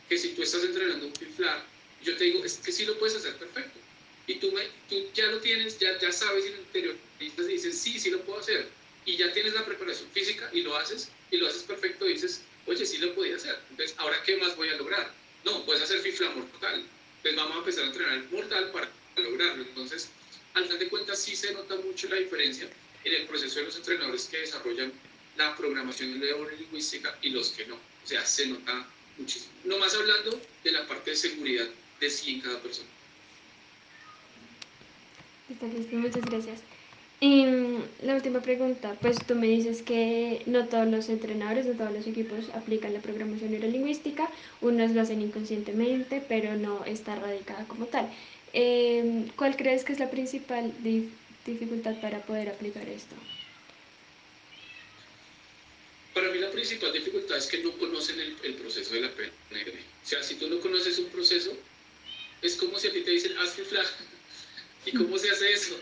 Que 0.09 0.17
si 0.17 0.29
tú 0.29 0.43
estás 0.43 0.63
entrenando 0.63 1.07
un 1.07 1.15
fiflar, 1.15 1.65
yo 2.03 2.15
te 2.17 2.25
digo, 2.25 2.43
es 2.43 2.57
que 2.57 2.71
sí 2.71 2.85
lo 2.85 2.97
puedes 2.99 3.15
hacer 3.15 3.35
perfecto. 3.37 3.79
Y 4.27 4.35
tú, 4.35 4.51
me, 4.51 4.63
tú 4.89 4.95
ya 5.13 5.27
lo 5.27 5.39
tienes, 5.39 5.79
ya, 5.79 5.97
ya 5.99 6.11
sabes 6.11 6.45
en 6.45 6.53
el 6.53 6.59
interior, 6.59 6.95
y 7.19 7.29
dices, 7.29 7.77
sí, 7.77 7.99
sí 7.99 8.09
lo 8.11 8.21
puedo 8.21 8.39
hacer. 8.39 8.67
Y 9.05 9.17
ya 9.17 9.33
tienes 9.33 9.53
la 9.53 9.65
preparación 9.65 10.09
física 10.11 10.49
y 10.53 10.61
lo 10.61 10.75
haces, 10.75 11.09
y 11.31 11.37
lo 11.37 11.47
haces 11.47 11.63
perfecto, 11.63 12.05
dices, 12.05 12.41
oye, 12.67 12.85
sí 12.85 12.97
lo 12.99 13.15
podía 13.15 13.35
hacer. 13.35 13.57
Entonces, 13.71 13.95
¿ahora 13.97 14.21
qué 14.23 14.37
más 14.37 14.55
voy 14.55 14.69
a 14.69 14.75
lograr? 14.75 15.11
No, 15.43 15.65
puedes 15.65 15.81
hacer 15.81 15.99
fifla 15.99 16.29
mortal. 16.29 16.85
Entonces 17.17 17.35
vamos 17.35 17.55
a 17.55 17.59
empezar 17.59 17.83
a 17.83 17.87
entrenar 17.87 18.23
mortal 18.31 18.71
para 18.71 18.89
lograrlo. 19.17 19.63
Entonces, 19.63 20.09
al 20.53 20.63
final 20.63 20.79
de 20.79 20.89
cuentas, 20.89 21.19
sí 21.19 21.35
se 21.35 21.53
nota 21.53 21.75
mucho 21.77 22.09
la 22.09 22.17
diferencia 22.17 22.69
en 23.03 23.13
el 23.13 23.27
proceso 23.27 23.59
de 23.59 23.65
los 23.65 23.75
entrenadores 23.75 24.25
que 24.25 24.37
desarrollan 24.37 24.91
la 25.37 25.55
programación 25.55 26.19
neurolingüística 26.19 27.17
y 27.21 27.29
los 27.29 27.49
que 27.49 27.65
no. 27.65 27.75
O 27.75 28.07
sea, 28.07 28.25
se 28.25 28.47
nota 28.47 28.87
muchísimo. 29.17 29.53
No 29.63 29.77
más 29.77 29.93
hablando 29.95 30.39
de 30.63 30.71
la 30.71 30.87
parte 30.87 31.11
de 31.11 31.17
seguridad 31.17 31.67
de 31.99 32.09
sí 32.09 32.35
en 32.35 32.41
cada 32.41 32.59
persona. 32.59 32.89
Está 35.49 35.67
listo, 35.67 35.95
muchas 35.95 36.25
gracias. 36.25 36.59
Y 37.23 37.45
mm, 37.45 37.84
la 38.01 38.15
última 38.15 38.41
pregunta, 38.41 38.97
pues 38.99 39.15
tú 39.27 39.36
me 39.36 39.45
dices 39.45 39.84
que 39.84 40.41
no 40.47 40.67
todos 40.67 40.88
los 40.88 41.07
entrenadores, 41.07 41.67
no 41.67 41.73
todos 41.73 41.93
los 41.93 42.07
equipos 42.07 42.49
aplican 42.55 42.93
la 42.93 42.99
programación 42.99 43.51
neurolingüística, 43.51 44.27
unos 44.60 44.89
lo 44.89 45.01
hacen 45.01 45.21
inconscientemente, 45.21 46.23
pero 46.27 46.55
no 46.55 46.84
está 46.86 47.15
radicada 47.15 47.67
como 47.67 47.86
tal. 47.86 48.10
Em, 48.53 49.27
¿Cuál 49.36 49.55
crees 49.55 49.84
que 49.84 49.93
es 49.93 49.99
la 49.99 50.10
principal 50.10 50.73
dificultad 51.45 52.01
para 52.01 52.25
poder 52.25 52.49
aplicar 52.49 52.89
esto? 52.89 53.15
Para 56.15 56.31
mí 56.31 56.39
la 56.39 56.49
principal 56.49 56.91
dificultad 56.91 57.38
es 57.38 57.45
que 57.45 57.62
no 57.62 57.71
conocen 57.77 58.19
el, 58.19 58.55
proceso 58.55 58.95
de 58.95 59.01
la 59.01 59.12
PNL. 59.12 59.79
O 60.03 60.07
sea, 60.07 60.23
si 60.23 60.36
tú 60.36 60.49
no 60.49 60.60
conoces 60.60 60.97
un 60.97 61.10
proceso, 61.10 61.55
es 62.41 62.55
como 62.55 62.79
si 62.79 62.88
a 62.88 62.91
ti 62.91 63.01
te 63.01 63.12
dicen, 63.12 63.38
haz 63.38 63.51
flag. 63.51 63.86
¿Y 64.88 64.93
cómo 64.93 65.19
se 65.19 65.29
hace 65.29 65.53
eso? 65.53 65.75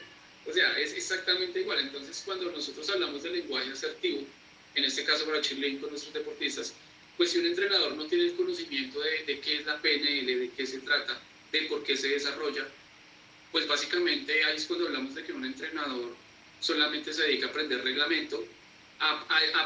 O 0.46 0.54
sea, 0.54 0.78
es 0.80 0.94
exactamente 0.94 1.62
igual. 1.62 1.80
Entonces, 1.80 2.22
cuando 2.26 2.52
nosotros 2.52 2.90
hablamos 2.90 3.24
de 3.24 3.32
lenguaje 3.32 3.72
asertivo, 3.72 4.24
en 4.76 4.84
este 4.84 5.04
caso 5.04 5.26
para 5.26 5.42
Chile 5.42 5.78
con 5.80 5.90
nuestros 5.90 6.14
deportistas, 6.14 6.74
pues 7.18 7.32
si 7.32 7.40
un 7.40 7.48
entrenador 7.48 7.96
no 7.96 8.06
tiene 8.06 8.26
el 8.26 8.36
conocimiento 8.36 9.00
de, 9.02 9.24
de, 9.26 9.40
qué 9.40 9.58
es 9.58 9.66
la 9.66 9.78
PNL, 9.82 10.26
de 10.26 10.52
qué 10.56 10.66
se 10.66 10.80
trata, 10.80 11.22
de 11.52 11.62
por 11.64 11.84
qué 11.84 11.98
se 11.98 12.10
desarrolla, 12.10 12.68
pues 13.52 13.68
básicamente 13.68 14.44
ahí 14.44 14.56
es 14.56 14.66
cuando 14.66 14.88
hablamos 14.88 15.16
de 15.16 15.24
que 15.24 15.34
un 15.34 15.46
entrenador 15.46 16.16
solamente 16.62 17.14
se 17.14 17.24
dedica 17.24 17.48
a 17.48 17.50
aprender 17.50 17.84
reglamento 17.84 18.46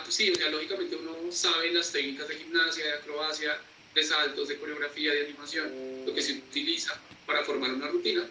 sí, 0.09 0.29
o 0.31 0.36
sea, 0.36 0.49
lógicamente 0.49 0.95
uno 0.95 1.31
sabe 1.31 1.71
las 1.71 1.91
técnicas 1.91 2.27
de 2.27 2.36
gimnasia, 2.36 2.86
de 2.86 2.93
acrobacia, 2.93 3.59
de 3.93 4.03
saltos, 4.03 4.47
de 4.47 4.57
coreografía, 4.57 5.12
de 5.12 5.25
animación, 5.25 5.71
lo 6.05 6.13
que 6.13 6.21
se 6.21 6.33
utiliza 6.33 6.99
para 7.25 7.43
formar 7.43 7.73
una 7.73 7.88
rutina, 7.88 8.27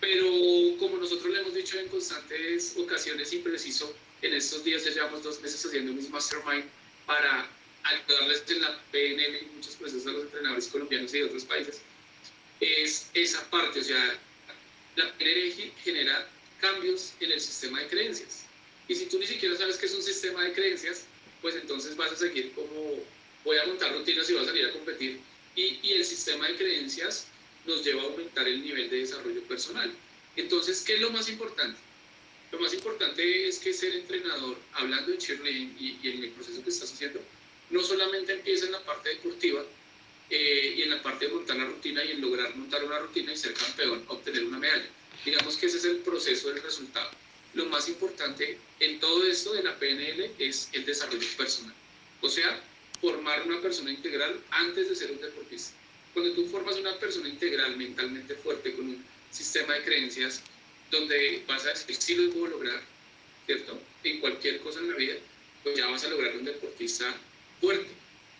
pero 0.00 0.26
como 0.78 0.96
nosotros 0.96 1.32
le 1.32 1.40
hemos 1.40 1.54
dicho 1.54 1.78
en 1.78 1.88
constantes 1.88 2.74
ocasiones 2.76 3.32
y 3.32 3.38
preciso, 3.38 3.94
en 4.22 4.34
estos 4.34 4.64
días 4.64 4.84
ya 4.84 4.90
llevamos 4.90 5.22
dos 5.22 5.40
meses 5.40 5.64
haciendo 5.64 5.92
un 5.92 6.10
mastermind 6.10 6.64
para 7.06 7.48
ayudarles 7.84 8.44
en 8.48 8.60
la 8.62 8.80
PNL 8.92 9.42
y 9.42 9.54
muchos 9.54 9.76
procesos 9.76 10.06
a 10.06 10.10
los 10.10 10.22
entrenadores 10.24 10.68
colombianos 10.68 11.14
y 11.14 11.18
de 11.18 11.24
otros 11.24 11.44
países, 11.44 11.80
es 12.60 13.08
esa 13.14 13.48
parte, 13.50 13.80
o 13.80 13.84
sea, 13.84 14.18
la 14.96 15.12
PNL 15.16 15.72
genera 15.82 16.28
cambios 16.60 17.12
en 17.20 17.32
el 17.32 17.40
sistema 17.40 17.80
de 17.80 17.88
creencias. 17.88 18.44
Y 18.88 18.94
si 18.94 19.06
tú 19.06 19.18
ni 19.18 19.26
siquiera 19.26 19.56
sabes 19.56 19.76
que 19.76 19.86
es 19.86 19.94
un 19.94 20.02
sistema 20.02 20.44
de 20.44 20.52
creencias, 20.52 21.04
pues 21.40 21.54
entonces 21.54 21.96
vas 21.96 22.12
a 22.12 22.16
seguir 22.16 22.52
como 22.52 23.04
voy 23.44 23.58
a 23.58 23.66
montar 23.66 23.92
rutinas 23.92 24.28
y 24.28 24.32
voy 24.32 24.42
a 24.42 24.46
salir 24.46 24.66
a 24.66 24.72
competir 24.72 25.20
Y, 25.54 25.78
y 25.82 25.92
el 25.92 26.04
sistema 26.04 26.48
de 26.48 26.56
creencias 26.56 27.26
nos 27.68 27.84
lleva 27.84 28.02
a 28.02 28.06
aumentar 28.06 28.48
el 28.48 28.62
nivel 28.62 28.90
de 28.90 29.00
desarrollo 29.00 29.42
personal. 29.42 29.92
Entonces, 30.34 30.82
¿qué 30.82 30.94
es 30.94 31.00
lo 31.00 31.10
más 31.10 31.28
importante? 31.28 31.78
Lo 32.50 32.58
más 32.58 32.72
importante 32.72 33.46
es 33.46 33.58
que 33.58 33.74
ser 33.74 33.94
entrenador, 33.94 34.56
hablando 34.72 35.12
de 35.12 35.18
cheerleading 35.18 35.76
y, 35.78 35.98
y 36.02 36.10
en 36.10 36.24
el 36.24 36.30
proceso 36.30 36.64
que 36.64 36.70
estás 36.70 36.92
haciendo, 36.92 37.20
no 37.70 37.82
solamente 37.82 38.32
empieza 38.32 38.66
en 38.66 38.72
la 38.72 38.82
parte 38.84 39.10
deportiva 39.10 39.62
eh, 40.30 40.74
y 40.76 40.82
en 40.82 40.90
la 40.90 41.02
parte 41.02 41.26
de 41.26 41.34
montar 41.34 41.56
la 41.56 41.66
rutina 41.66 42.02
y 42.04 42.12
en 42.12 42.20
lograr 42.20 42.54
montar 42.56 42.84
una 42.84 42.98
rutina 42.98 43.32
y 43.32 43.36
ser 43.36 43.52
campeón, 43.52 44.02
obtener 44.08 44.44
una 44.44 44.58
medalla. 44.58 44.88
Digamos 45.24 45.56
que 45.56 45.66
ese 45.66 45.78
es 45.78 45.84
el 45.84 45.98
proceso 45.98 46.48
del 46.48 46.62
resultado. 46.62 47.10
Lo 47.54 47.66
más 47.66 47.88
importante 47.88 48.58
en 48.80 49.00
todo 49.00 49.26
esto 49.26 49.52
de 49.52 49.62
la 49.62 49.78
PNL 49.78 50.30
es 50.38 50.70
el 50.72 50.86
desarrollo 50.86 51.26
personal. 51.36 51.74
O 52.22 52.28
sea, 52.28 52.60
formar 53.00 53.42
una 53.46 53.60
persona 53.60 53.90
integral 53.90 54.40
antes 54.50 54.88
de 54.88 54.96
ser 54.96 55.10
un 55.10 55.20
deportista. 55.20 55.77
Cuando 56.18 56.34
tú 56.34 56.48
formas 56.48 56.74
una 56.74 56.96
persona 56.96 57.28
integral, 57.28 57.76
mentalmente 57.76 58.34
fuerte, 58.34 58.74
con 58.74 58.86
un 58.86 59.04
sistema 59.30 59.74
de 59.74 59.84
creencias, 59.84 60.42
donde 60.90 61.44
vas 61.46 61.64
a 61.64 61.68
decir, 61.68 61.94
sí 61.94 62.16
lo 62.16 62.32
puedo 62.32 62.48
lograr, 62.48 62.82
¿cierto? 63.46 63.80
En 64.02 64.18
cualquier 64.18 64.58
cosa 64.58 64.80
en 64.80 64.90
la 64.90 64.96
vida, 64.96 65.14
pues 65.62 65.76
ya 65.76 65.86
vas 65.86 66.02
a 66.02 66.08
lograr 66.08 66.36
un 66.36 66.44
deportista 66.44 67.14
fuerte 67.60 67.86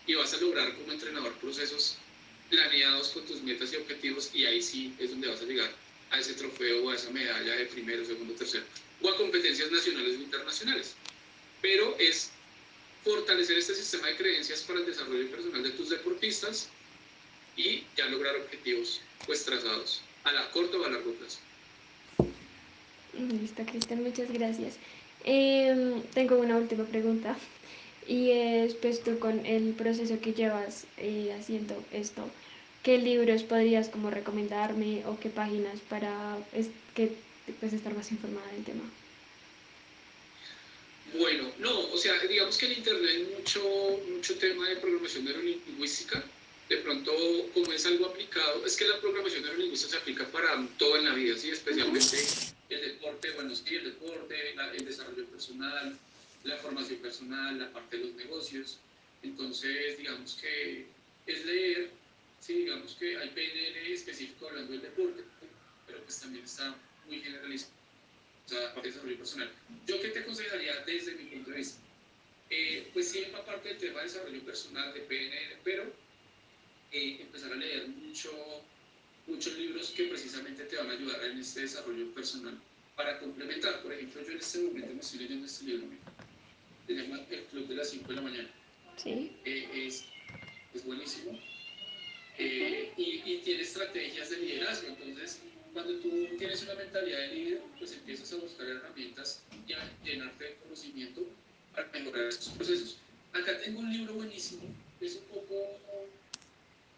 y 0.07 0.13
vas 0.15 0.33
a 0.33 0.41
lograr 0.41 0.75
como 0.75 0.91
entrenador 0.91 1.31
procesos 1.35 1.95
planeados 2.49 3.11
con 3.11 3.25
tus 3.25 3.41
metas 3.43 3.71
y 3.71 3.77
objetivos 3.77 4.29
y 4.33 4.45
ahí 4.45 4.61
sí 4.61 4.93
es 4.99 5.11
donde 5.11 5.29
vas 5.29 5.39
a 5.39 5.45
llegar 5.45 5.71
a 6.11 6.19
ese 6.19 6.33
trofeo 6.33 6.83
o 6.83 6.89
a 6.89 6.95
esa 6.95 7.11
medalla 7.11 7.55
de 7.55 7.65
primero, 7.67 8.03
segundo, 8.03 8.33
tercero 8.33 8.65
o 9.01 9.09
a 9.09 9.15
competencias 9.15 9.71
nacionales 9.71 10.17
o 10.17 10.21
internacionales. 10.21 10.95
Pero 11.61 11.95
es 11.97 12.29
fortalecer 13.05 13.57
este 13.57 13.73
sistema 13.73 14.07
de 14.07 14.17
creencias 14.17 14.63
para 14.63 14.81
el 14.81 14.85
desarrollo 14.85 15.31
personal 15.31 15.63
de 15.63 15.69
tus 15.69 15.89
deportistas 15.89 16.67
y 17.59 17.83
ya 17.97 18.05
lograr 18.05 18.35
objetivos 18.37 19.01
pues 19.25 19.43
trazados 19.43 20.01
a 20.23 20.31
la 20.31 20.49
corto 20.51 20.79
o 20.79 20.85
a 20.85 20.89
largo 20.89 21.11
plazo. 21.13 21.39
Listo, 23.41 23.63
Cristian, 23.65 24.01
muchas 24.03 24.31
gracias. 24.31 24.75
Eh, 25.25 26.01
tengo 26.13 26.37
una 26.37 26.55
última 26.55 26.85
pregunta 26.85 27.37
y 28.07 28.31
es 28.31 28.75
pues 28.75 29.03
tú 29.03 29.19
con 29.19 29.45
el 29.45 29.73
proceso 29.73 30.21
que 30.21 30.33
llevas 30.33 30.85
eh, 30.97 31.35
haciendo 31.37 31.75
esto, 31.91 32.29
¿qué 32.83 32.97
libros 32.97 33.43
podrías 33.43 33.89
como 33.89 34.09
recomendarme 34.09 35.05
o 35.05 35.19
qué 35.19 35.29
páginas 35.29 35.79
para 35.89 36.37
que, 36.95 37.11
pues, 37.59 37.73
estar 37.73 37.93
más 37.93 38.09
informada 38.11 38.49
del 38.53 38.63
tema? 38.63 38.83
Bueno, 41.17 41.51
no, 41.59 41.91
o 41.91 41.97
sea, 41.97 42.17
digamos 42.19 42.57
que 42.57 42.67
en 42.67 42.73
Internet 42.73 43.09
hay 43.09 43.35
mucho, 43.35 43.61
mucho 44.13 44.37
tema 44.37 44.69
de 44.69 44.77
programación 44.77 45.25
neurolingüística. 45.25 46.23
De 46.69 46.77
pronto, 46.77 47.11
como 47.53 47.71
es 47.73 47.85
algo 47.85 48.05
aplicado, 48.05 48.65
es 48.65 48.77
que 48.77 48.87
la 48.87 48.99
programación 48.99 49.41
neurolingüística 49.41 49.93
se 49.93 49.97
aplica 49.97 50.25
para 50.27 50.67
todo 50.77 50.97
en 50.97 51.05
la 51.05 51.15
vida, 51.15 51.35
¿sí? 51.35 51.49
especialmente 51.49 52.17
el 52.69 52.81
deporte, 52.81 53.31
bueno, 53.31 53.55
sí, 53.55 53.75
el 53.75 53.85
deporte, 53.85 54.35
el 54.75 54.85
desarrollo 54.85 55.25
personal, 55.25 55.97
la 56.43 56.57
formación 56.57 56.99
personal, 56.99 57.57
la 57.57 57.73
parte 57.73 57.97
de 57.97 58.05
los 58.05 58.13
negocios. 58.13 58.77
Entonces, 59.23 59.97
digamos 59.97 60.35
que 60.35 60.85
es 61.25 61.45
leer, 61.45 61.89
sí, 62.39 62.53
digamos 62.53 62.93
que 62.93 63.17
hay 63.17 63.29
PNL 63.29 63.91
específico 63.91 64.47
hablando 64.47 64.71
del 64.71 64.81
deporte, 64.81 65.23
pero 65.87 65.99
pues 66.03 66.19
también 66.19 66.45
está 66.45 66.75
muy 67.07 67.19
generalizado 67.19 67.79
sea, 68.49 68.73
para 68.73 68.87
desarrollo 68.87 69.17
personal. 69.17 69.51
Yo 69.85 70.01
qué 70.01 70.09
te 70.09 70.19
aconsejaría 70.19 70.83
desde 70.85 71.13
mi 71.15 71.25
punto 71.25 71.51
de 71.51 71.57
vista? 71.57 71.79
Eh, 72.49 72.89
pues 72.93 73.09
sí, 73.09 73.25
va 73.33 73.45
parte 73.45 73.69
del 73.69 73.77
tema 73.77 73.99
de 73.99 74.05
desarrollo 74.05 74.41
personal, 74.43 74.93
de 74.93 75.01
PNL, 75.01 75.57
pero 75.63 75.93
eh, 76.91 77.17
empezar 77.21 77.51
a 77.51 77.55
leer 77.55 77.87
mucho, 77.87 78.31
muchos 79.27 79.57
libros 79.57 79.91
que 79.91 80.05
precisamente 80.05 80.63
te 80.65 80.77
van 80.77 80.89
a 80.89 80.93
ayudar 80.93 81.23
en 81.25 81.39
este 81.39 81.61
desarrollo 81.61 82.13
personal 82.13 82.57
para 82.95 83.19
complementar. 83.19 83.81
Por 83.81 83.93
ejemplo, 83.93 84.21
yo 84.23 84.31
en 84.31 84.37
este 84.39 84.59
momento 84.59 84.93
me 84.93 84.99
estoy 84.99 85.19
leyendo 85.19 85.45
este 85.45 85.65
libro, 85.65 85.87
se 86.87 86.93
llama 86.93 87.21
El 87.29 87.43
Club 87.45 87.67
de 87.67 87.75
las 87.75 87.89
5 87.89 88.07
de 88.07 88.15
la 88.15 88.21
mañana. 88.21 88.49
Sí. 88.97 89.31
Eh, 89.45 89.69
es, 89.73 90.05
es 90.73 90.85
buenísimo. 90.85 91.39
y, 92.37 93.21
y 93.25 93.41
tiene 93.43 93.61
estrategias 93.61 94.29
de 94.29 94.37
liderazgo, 94.37 94.87
entonces 94.87 95.41
cuando 95.73 95.93
tú 95.99 96.27
tienes 96.37 96.61
una 96.63 96.73
mentalidad 96.75 97.19
de 97.19 97.27
líder, 97.35 97.61
pues 97.77 97.93
empiezas 97.93 98.33
a 98.33 98.37
buscar 98.37 98.67
herramientas 98.67 99.43
y 99.67 99.73
a 99.73 99.91
llenarte 100.03 100.43
de 100.43 100.55
conocimiento 100.55 101.21
para 101.73 101.87
mejorar 101.91 102.27
esos 102.27 102.49
procesos. 102.49 102.97
Acá 103.33 103.59
tengo 103.63 103.79
un 103.79 103.91
libro 103.93 104.15
buenísimo, 104.15 104.63
es 104.99 105.15
un 105.15 105.23
poco, 105.25 105.79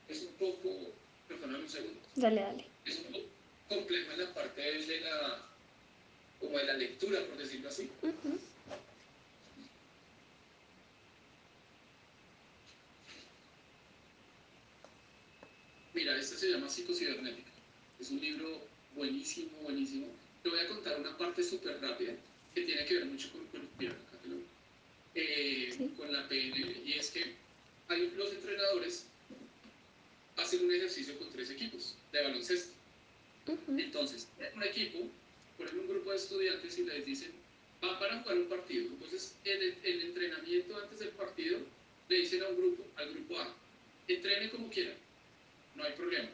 es 0.07 0.21
un 0.23 0.30
poco, 0.41 0.91
perdóname 1.27 1.63
un 1.63 1.69
segundo. 1.69 1.99
Dale, 2.15 2.41
dale. 2.41 2.65
Es 2.85 2.97
un 2.97 3.13
poco 3.13 3.25
complejo 3.69 4.11
en 4.11 4.19
la 4.19 4.33
parte 4.33 4.61
de 4.61 5.01
la, 5.01 5.45
como 6.39 6.57
de 6.57 6.65
la 6.65 6.73
lectura, 6.73 7.23
por 7.27 7.37
decirlo 7.37 7.69
así. 7.69 7.89
Mira, 15.93 16.17
este 16.17 16.35
se 16.35 16.49
llama 16.49 16.67
psicocibernética. 16.67 17.51
Es 17.99 18.09
un 18.09 18.19
libro 18.19 18.61
buenísimo, 18.95 19.51
buenísimo. 19.61 20.07
Te 20.41 20.49
voy 20.49 20.59
a 20.59 20.67
contar 20.67 20.99
una 20.99 21.15
parte 21.17 21.43
súper 21.43 21.79
rápida 21.79 22.13
que 22.55 22.63
tiene 22.63 22.83
que 22.85 22.95
ver 22.95 23.05
mucho 23.05 23.31
con, 23.31 23.45
con, 23.47 23.69
eh, 25.13 25.89
con 25.95 26.11
la 26.11 26.27
PNL. 26.27 26.81
Y 26.83 26.93
es 26.93 27.11
que 27.11 27.35
hay, 27.89 28.11
los 28.17 28.31
entrenadores 28.31 29.05
hacen 30.41 30.65
un 30.65 30.73
ejercicio 30.73 31.17
con 31.17 31.29
tres 31.31 31.49
equipos 31.51 31.95
de 32.11 32.23
baloncesto. 32.23 32.73
Entonces, 33.67 34.27
un 34.55 34.63
equipo, 34.63 34.99
ponen 35.57 35.79
un 35.79 35.87
grupo 35.87 36.11
de 36.11 36.17
estudiantes 36.17 36.77
y 36.77 36.83
les 36.83 37.05
dicen, 37.05 37.31
van 37.81 37.99
para 37.99 38.19
jugar 38.21 38.37
un 38.37 38.47
partido. 38.47 38.85
Entonces, 38.85 39.35
en 39.43 39.61
el, 39.61 39.77
el 39.83 40.01
entrenamiento 40.01 40.77
antes 40.77 40.99
del 40.99 41.09
partido, 41.09 41.59
le 42.09 42.15
dicen 42.17 42.43
a 42.43 42.47
un 42.47 42.57
grupo, 42.57 42.85
al 42.95 43.13
grupo 43.13 43.39
A, 43.39 43.55
entrene 44.07 44.49
como 44.49 44.69
quiera, 44.69 44.93
no 45.75 45.83
hay 45.83 45.93
problema 45.93 46.29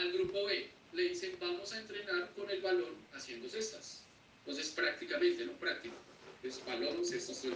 al 0.00 0.12
grupo 0.12 0.44
B 0.46 0.68
le 0.92 1.02
dicen 1.10 1.36
vamos 1.40 1.72
a 1.72 1.78
entrenar 1.78 2.30
con 2.34 2.50
el 2.50 2.60
balón 2.60 2.94
haciendo 3.12 3.48
cestas. 3.48 4.02
Entonces 4.40 4.70
prácticamente, 4.70 5.44
¿no? 5.44 5.52
Práctico. 5.52 5.94
Es 6.42 6.64
balón, 6.64 7.04
cestas, 7.04 7.42
todo 7.42 7.52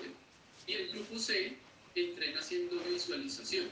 Y 0.66 0.72
el 0.74 0.88
grupo 0.90 1.18
C 1.18 1.56
entrena 1.94 2.40
haciendo 2.40 2.76
visualización, 2.84 3.68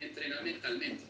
entrena 0.00 0.40
mentalmente. 0.42 1.04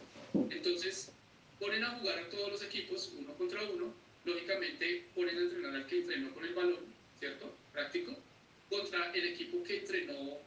Entonces 0.50 1.10
ponen 1.58 1.84
a 1.84 1.90
jugar 1.98 2.18
a 2.18 2.28
todos 2.30 2.52
los 2.52 2.62
equipos, 2.62 3.12
uno 3.18 3.34
contra 3.34 3.62
uno, 3.64 3.92
lógicamente 4.24 5.04
ponen 5.14 5.38
a 5.38 5.40
entrenar 5.40 5.74
al 5.74 5.86
que 5.86 5.98
entrenó 5.98 6.32
con 6.34 6.44
el 6.44 6.54
balón, 6.54 6.80
¿cierto? 7.18 7.54
Práctico, 7.72 8.16
contra 8.68 9.12
el 9.12 9.28
equipo 9.28 9.62
que 9.64 9.78
entrenó 9.78 10.38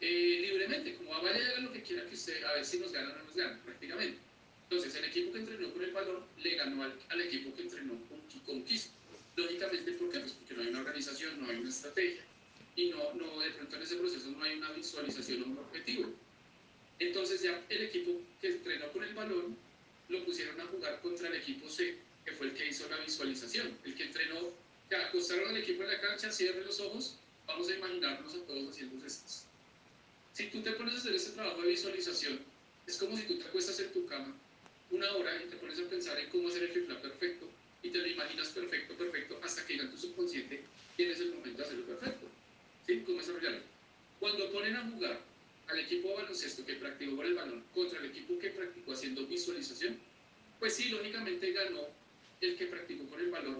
eh, 0.00 0.38
libremente, 0.40 0.96
como 0.96 1.14
a 1.14 1.20
vaya 1.20 1.60
lo 1.60 1.72
que 1.72 1.82
quiera 1.82 2.06
que 2.06 2.14
usted, 2.14 2.42
a 2.44 2.54
ver 2.54 2.64
si 2.64 2.78
nos 2.78 2.92
gana 2.92 3.10
o 3.10 3.18
no 3.18 3.24
nos 3.24 3.36
gana, 3.36 3.60
prácticamente. 3.64 4.18
Entonces, 4.64 4.94
el 4.94 5.04
equipo 5.04 5.32
que 5.32 5.38
entrenó 5.40 5.72
con 5.72 5.82
el 5.82 5.90
balón 5.90 6.24
le 6.38 6.54
ganó 6.54 6.82
al, 6.82 7.20
equipo 7.20 7.54
que 7.56 7.62
entrenó 7.62 7.94
con, 8.08 8.20
con 8.46 8.64
Lógicamente, 9.36 9.92
¿por 9.92 10.10
qué? 10.10 10.20
Pues 10.20 10.32
porque 10.32 10.54
no 10.54 10.62
hay 10.62 10.68
una 10.68 10.80
organización, 10.80 11.40
no 11.40 11.50
hay 11.50 11.56
una 11.56 11.70
estrategia 11.70 12.22
y 12.76 12.90
no, 12.90 13.14
no, 13.14 13.40
de 13.40 13.50
pronto 13.50 13.76
en 13.76 13.82
ese 13.82 13.96
proceso 13.96 14.30
no 14.30 14.42
hay 14.42 14.58
una 14.58 14.70
visualización 14.72 15.42
o 15.42 15.46
un 15.46 15.58
objetivo. 15.58 16.10
Entonces 17.00 17.40
ya 17.40 17.64
el 17.70 17.82
equipo 17.82 18.20
que 18.40 18.48
entrenó 18.48 18.92
con 18.92 19.02
el 19.02 19.14
balón 19.14 19.56
lo 20.10 20.24
pusieron 20.24 20.60
a 20.60 20.66
jugar 20.66 21.00
contra 21.00 21.28
el 21.28 21.36
equipo 21.36 21.68
C, 21.68 21.96
que 22.24 22.32
fue 22.32 22.48
el 22.48 22.54
que 22.54 22.68
hizo 22.68 22.88
la 22.88 22.98
visualización, 22.98 23.76
el 23.84 23.94
que 23.94 24.04
entrenó, 24.04 24.50
que 24.88 24.96
acostaron 24.96 25.48
al 25.48 25.56
equipo 25.56 25.82
en 25.82 25.88
la 25.88 26.00
cancha, 26.00 26.30
cierren 26.30 26.66
los 26.66 26.78
ojos, 26.78 27.16
vamos 27.46 27.68
a 27.70 27.74
imaginarnos 27.74 28.34
a 28.34 28.44
todos 28.44 28.70
haciendo 28.70 29.04
estas. 29.06 29.46
Si 30.34 30.48
tú 30.48 30.62
te 30.62 30.72
pones 30.72 30.94
a 30.94 30.98
hacer 30.98 31.14
ese 31.14 31.30
trabajo 31.30 31.62
de 31.62 31.68
visualización, 31.68 32.40
es 32.86 32.98
como 32.98 33.16
si 33.16 33.22
tú 33.22 33.38
te 33.38 33.44
acuestas 33.44 33.80
en 33.80 33.92
tu 33.92 34.04
cama 34.06 34.36
una 34.90 35.10
hora 35.12 35.42
y 35.42 35.48
te 35.48 35.56
pones 35.56 35.78
a 35.78 35.88
pensar 35.88 36.18
en 36.18 36.28
cómo 36.28 36.48
hacer 36.48 36.64
el 36.64 36.72
fifla 36.72 37.00
perfecto 37.00 37.48
y 37.82 37.90
te 37.90 37.98
lo 37.98 38.08
imaginas 38.08 38.48
perfecto, 38.48 38.94
perfecto, 38.94 39.40
hasta 39.42 39.64
que 39.64 39.74
en 39.74 39.90
tu 39.90 39.96
subconsciente 39.96 40.62
tienes 40.96 41.18
el 41.20 41.32
momento 41.32 41.58
de 41.58 41.64
hacerlo 41.64 41.86
perfecto. 41.86 42.26
¿Sí? 42.86 43.02
¿Cómo 43.06 43.20
desarrollarlo? 43.20 43.60
Cuando 44.18 44.50
ponen 44.50 44.76
a 44.76 44.84
jugar 44.90 45.29
al 45.70 45.78
equipo 45.78 46.08
de 46.08 46.14
baloncesto 46.14 46.64
que 46.64 46.74
practicó 46.74 47.16
con 47.16 47.26
el 47.26 47.34
balón 47.34 47.64
contra 47.74 47.98
el 47.98 48.06
equipo 48.06 48.38
que 48.38 48.50
practicó 48.50 48.92
haciendo 48.92 49.26
visualización, 49.26 49.98
pues 50.58 50.74
sí, 50.74 50.88
lógicamente 50.88 51.52
ganó 51.52 51.88
el 52.40 52.56
que 52.56 52.66
practicó 52.66 53.08
con 53.08 53.20
el 53.20 53.30
balón, 53.30 53.56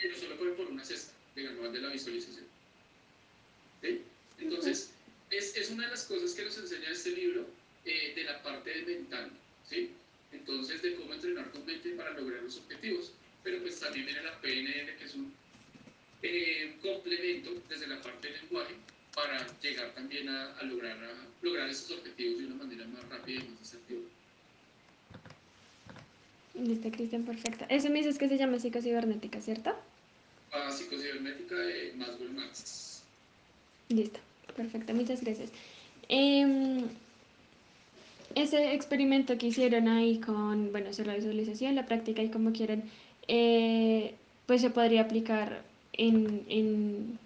pero 0.00 0.16
solo 0.16 0.36
por, 0.36 0.54
por 0.56 0.66
una 0.66 0.84
cesta, 0.84 1.12
le 1.34 1.44
ganó 1.44 1.64
al 1.64 1.72
de 1.72 1.80
la 1.80 1.88
visualización. 1.88 2.46
¿Sí? 3.80 4.02
Entonces, 4.38 4.90
es, 5.30 5.56
es, 5.56 5.70
una 5.70 5.84
de 5.84 5.90
las 5.90 6.04
cosas 6.04 6.32
que 6.34 6.44
nos 6.44 6.56
enseña 6.58 6.90
este 6.90 7.10
libro 7.10 7.46
eh, 7.84 8.12
de 8.14 8.24
la 8.24 8.42
parte 8.42 8.82
mental. 8.82 9.30
¿sí? 9.68 9.90
entonces 10.32 10.82
de 10.82 10.94
cómo 10.96 11.12
entrenar 11.14 11.52
tu 11.52 11.60
mente 11.64 11.90
para 11.90 12.12
lograr 12.12 12.42
los 12.42 12.56
objetivos. 12.58 13.12
Pero 13.44 13.60
pues 13.60 13.78
también 13.80 14.06
viene 14.06 14.22
la 14.22 14.40
PNL, 14.40 14.96
que 14.96 15.04
es 15.04 15.14
un 15.14 15.32
eh, 16.22 16.76
complemento 16.80 17.50
desde 17.68 17.86
la 17.86 18.00
parte 18.00 18.28
del 18.28 18.40
lenguaje 18.40 18.74
para 19.14 19.46
llegar 19.60 19.92
también 19.94 20.28
a, 20.28 20.62
lograr, 20.62 20.96
a 20.96 21.44
lograr 21.44 21.68
esos 21.68 21.98
objetivos 21.98 22.38
de 22.38 22.46
una 22.46 22.56
manera 22.56 22.86
más 22.86 23.08
rápida 23.08 23.40
y 23.40 23.48
más 23.48 23.62
asertiva. 23.62 24.02
Listo, 26.54 26.90
Cristian, 26.90 27.24
perfecto. 27.24 27.64
Eso 27.68 27.88
me 27.90 27.98
dices 27.98 28.18
que 28.18 28.28
se 28.28 28.36
llama 28.36 28.58
psicocibernética, 28.58 29.40
¿cierto? 29.40 29.74
Ah, 30.52 30.70
psicocibernética 30.70 31.54
de 31.54 31.92
Maswell 31.96 32.32
Max. 32.32 33.02
Listo, 33.88 34.20
perfecto, 34.54 34.92
muchas 34.94 35.22
gracias. 35.22 35.50
Em, 36.08 36.88
ese 38.34 38.74
experimento 38.74 39.36
que 39.38 39.46
hicieron 39.46 39.88
ahí 39.88 40.18
con, 40.20 40.72
bueno, 40.72 40.90
hacer 40.90 41.06
la 41.06 41.16
visualización, 41.16 41.74
la 41.74 41.86
práctica 41.86 42.22
y 42.22 42.30
como 42.30 42.52
quieren, 42.52 42.84
eh, 43.28 44.14
pues 44.46 44.60
se 44.60 44.70
podría 44.70 45.02
aplicar 45.02 45.62
en, 45.92 46.44
en, 46.48 47.18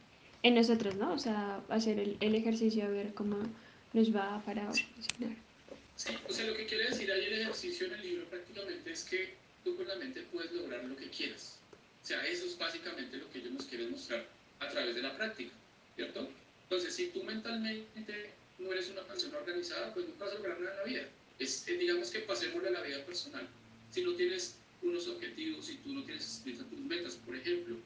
en, 0.46 0.54
nosotros, 0.54 0.94
¿no? 0.96 1.12
O 1.12 1.18
sea, 1.18 1.60
hacer 1.68 1.98
el, 1.98 2.16
el, 2.20 2.34
ejercicio 2.34 2.84
a 2.84 2.88
ver 2.88 3.14
cómo 3.14 3.36
nos 3.92 4.14
va 4.14 4.42
para 4.44 4.66
funcionar. 4.66 5.36
Sí, 5.96 6.12
o 6.28 6.32
sea, 6.32 6.46
lo 6.46 6.54
que 6.54 6.66
quiere 6.66 6.90
decir 6.90 7.10
ahí 7.10 7.24
el 7.24 7.40
ejercicio 7.40 7.86
en 7.86 7.94
el 7.94 8.02
libro 8.02 8.24
prácticamente 8.26 8.92
es 8.92 9.04
que 9.04 9.34
tú 9.64 9.74
con 9.76 9.88
la 9.88 9.96
mente 9.96 10.22
puedes 10.32 10.52
lograr 10.52 10.84
lo 10.84 10.94
que 10.96 11.08
quieras. 11.08 11.58
O 12.02 12.06
sea, 12.06 12.24
eso 12.26 12.46
es 12.46 12.56
básicamente 12.58 13.16
lo 13.16 13.30
que 13.30 13.38
ellos 13.38 13.52
nos 13.52 13.64
quieren 13.64 13.90
mostrar 13.90 14.26
a 14.60 14.68
través 14.68 14.94
de 14.94 15.02
la 15.02 15.16
práctica, 15.16 15.52
¿cierto? 15.96 16.28
Entonces, 16.64 16.94
si 16.94 17.08
tú 17.08 17.22
mentalmente 17.24 18.30
no 18.58 18.72
eres 18.72 18.90
una 18.90 19.02
persona 19.02 19.38
organizada, 19.38 19.92
pues 19.94 20.06
nunca 20.06 20.26
vas 20.26 20.34
a 20.34 20.36
lograr 20.36 20.60
nada 20.60 20.72
en 20.72 20.78
la 20.78 20.84
vida. 20.84 21.08
Es, 21.38 21.66
eh, 21.68 21.76
digamos 21.76 22.10
que 22.10 22.20
pasemos 22.20 22.64
a 22.64 22.70
la 22.70 22.82
vida 22.82 23.04
personal. 23.04 23.48
Si 23.90 24.02
no 24.02 24.14
tienes 24.14 24.56
unos 24.82 25.08
objetivos, 25.08 25.66
si 25.66 25.76
tú 25.78 25.92
no 25.92 26.04
tienes 26.04 26.42
tus 26.44 26.78
metas, 26.80 27.16
por 27.16 27.34
ejemplo, 27.34 27.76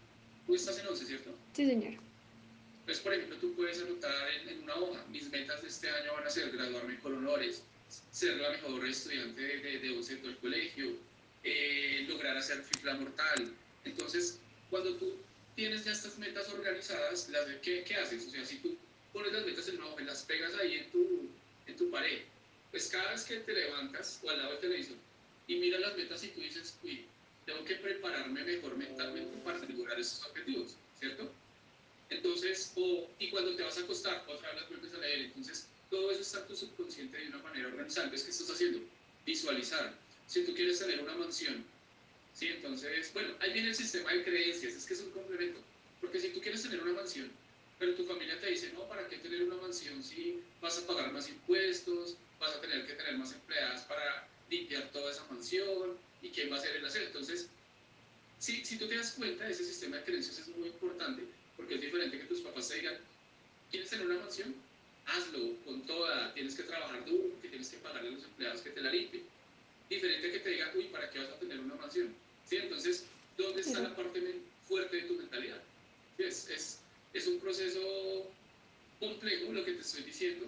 tú 0.46 0.54
estás 0.54 0.78
en 0.78 0.88
11, 0.88 1.06
¿cierto? 1.06 1.34
Sí, 1.54 1.66
señor. 1.66 2.09
Pues, 2.90 2.98
por 2.98 3.14
ejemplo, 3.14 3.36
tú 3.36 3.54
puedes 3.54 3.80
anotar 3.80 4.28
en, 4.32 4.48
en, 4.48 4.62
una 4.64 4.74
hoja, 4.74 5.04
mis 5.12 5.30
metas 5.30 5.62
de 5.62 5.68
este 5.68 5.88
año 5.88 6.12
van 6.12 6.26
a 6.26 6.28
ser 6.28 6.50
graduarme 6.50 6.98
con 6.98 7.14
honores, 7.14 7.62
ser 8.10 8.38
la 8.38 8.50
mejor 8.50 8.84
estudiante 8.84 9.40
de, 9.40 9.58
de, 9.58 9.78
de 9.78 9.96
11 9.96 10.16
del 10.16 10.36
colegio, 10.38 10.96
eh, 11.44 12.04
lograr 12.08 12.36
hacer 12.36 12.64
fibra 12.64 12.94
mortal. 12.96 13.54
Entonces, 13.84 14.40
cuando 14.70 14.96
tú 14.96 15.14
tienes 15.54 15.84
ya 15.84 15.92
estas 15.92 16.18
metas 16.18 16.48
organizadas, 16.48 17.28
las, 17.28 17.46
¿qué, 17.62 17.84
¿qué, 17.84 17.94
haces? 17.94 18.26
O 18.26 18.30
sea, 18.30 18.44
si 18.44 18.56
tú 18.56 18.76
pones 19.12 19.32
las 19.34 19.46
metas 19.46 19.68
en 19.68 19.76
una 19.76 19.86
hoja 19.86 20.02
y 20.02 20.06
las 20.06 20.24
pegas 20.24 20.52
ahí 20.56 20.78
en 20.78 20.90
tu, 20.90 21.30
en 21.68 21.76
tu 21.76 21.92
pared, 21.92 22.22
pues 22.72 22.88
cada 22.88 23.12
vez 23.12 23.22
que 23.22 23.36
te 23.36 23.52
levantas 23.52 24.18
o 24.24 24.30
al 24.30 24.38
lado 24.38 24.50
del 24.50 24.60
televisor 24.62 24.96
y 25.46 25.60
miras 25.60 25.80
las 25.80 25.96
metas 25.96 26.24
y 26.24 26.28
tú 26.30 26.40
dices, 26.40 26.76
uy, 26.82 27.04
tengo 27.46 27.64
que 27.64 27.76
prepararme 27.76 28.42
mejor 28.42 28.76
mentalmente 28.76 29.38
para 29.44 29.58
lograr 29.60 30.00
esos 30.00 30.26
objetivos, 30.26 30.74
¿cierto? 30.98 31.30
Entonces, 32.10 32.72
o, 32.74 33.08
y 33.18 33.30
cuando 33.30 33.54
te 33.54 33.62
vas 33.62 33.78
a 33.78 33.82
acostar, 33.82 34.24
otra 34.28 34.48
vez 34.50 34.60
las 34.60 34.68
vuelves 34.68 34.94
a 34.94 34.98
leer. 34.98 35.20
Entonces, 35.20 35.66
todo 35.88 36.10
eso 36.10 36.20
está 36.20 36.40
en 36.40 36.46
tu 36.48 36.56
subconsciente 36.56 37.16
de 37.16 37.28
una 37.28 37.38
manera 37.38 37.68
organizada. 37.68 38.08
¿Ves 38.10 38.24
qué 38.24 38.30
estás 38.30 38.50
haciendo? 38.50 38.80
Visualizar. 39.24 39.94
Si 40.26 40.44
tú 40.44 40.54
quieres 40.54 40.78
tener 40.80 41.00
una 41.00 41.14
mansión, 41.14 41.64
¿sí? 42.34 42.48
Entonces, 42.48 43.12
bueno, 43.12 43.34
ahí 43.40 43.52
viene 43.52 43.68
el 43.68 43.74
sistema 43.74 44.12
de 44.12 44.24
creencias. 44.24 44.74
Es 44.74 44.86
que 44.86 44.94
es 44.94 45.00
un 45.00 45.10
complemento. 45.10 45.60
Porque 46.00 46.18
si 46.18 46.30
tú 46.30 46.40
quieres 46.40 46.62
tener 46.62 46.82
una 46.82 46.94
mansión, 46.94 47.30
pero 47.78 47.94
tu 47.94 48.04
familia 48.04 48.38
te 48.40 48.50
dice, 48.50 48.72
no, 48.72 48.88
¿para 48.88 49.08
qué 49.08 49.18
tener 49.18 49.44
una 49.44 49.56
mansión 49.56 50.02
si 50.02 50.42
vas 50.60 50.78
a 50.78 50.86
pagar 50.86 51.12
más 51.12 51.28
impuestos, 51.28 52.16
vas 52.40 52.56
a 52.56 52.60
tener 52.60 52.86
que 52.86 52.94
tener 52.94 53.16
más 53.16 53.32
empleadas 53.32 53.82
para 53.84 54.28
limpiar 54.50 54.90
toda 54.90 55.12
esa 55.12 55.24
mansión 55.30 55.96
y 56.22 56.30
quién 56.30 56.50
va 56.50 56.56
a 56.56 56.58
hacer 56.58 56.76
el 56.76 56.84
hacer? 56.84 57.04
Entonces, 57.04 57.48
si, 58.38 58.64
si 58.64 58.78
tú 58.78 58.88
te 58.88 58.96
das 58.96 59.12
cuenta, 59.12 59.48
ese 59.48 59.64
sistema 59.64 59.98
de 59.98 60.04
creencias 60.04 60.38
es 60.40 60.48
muy 60.48 60.68
importante 60.68 61.22
porque 61.60 61.74
es 61.74 61.80
diferente 61.82 62.18
que 62.18 62.24
tus 62.24 62.40
papás 62.40 62.68
te 62.68 62.76
digan, 62.76 62.96
¿quieres 63.70 63.90
tener 63.90 64.06
una 64.06 64.20
mansión? 64.20 64.54
Hazlo 65.04 65.56
con 65.66 65.82
toda, 65.82 66.32
tienes 66.32 66.54
que 66.54 66.62
trabajar 66.62 67.04
duro, 67.04 67.38
que 67.42 67.48
tienes 67.48 67.68
que 67.68 67.76
pagarle 67.76 68.08
a 68.08 68.12
los 68.12 68.24
empleados 68.24 68.62
que 68.62 68.70
te 68.70 68.80
la 68.80 68.90
limpien. 68.90 69.24
Diferente 69.90 70.32
que 70.32 70.38
te 70.38 70.50
digan, 70.50 70.70
uy, 70.74 70.84
¿para 70.84 71.10
qué 71.10 71.18
vas 71.18 71.28
a 71.28 71.38
tener 71.38 71.60
una 71.60 71.74
mansión? 71.74 72.14
¿Sí? 72.46 72.56
Entonces, 72.56 73.04
¿dónde 73.36 73.60
está 73.60 73.80
la 73.80 73.94
parte 73.94 74.40
fuerte 74.66 74.96
de 74.96 75.02
tu 75.02 75.14
mentalidad? 75.16 75.60
¿Sí? 76.16 76.22
Es, 76.22 76.48
es, 76.48 76.80
es 77.12 77.26
un 77.26 77.38
proceso 77.40 78.30
complejo 78.98 79.52
lo 79.52 79.62
que 79.62 79.72
te 79.72 79.82
estoy 79.82 80.02
diciendo, 80.02 80.46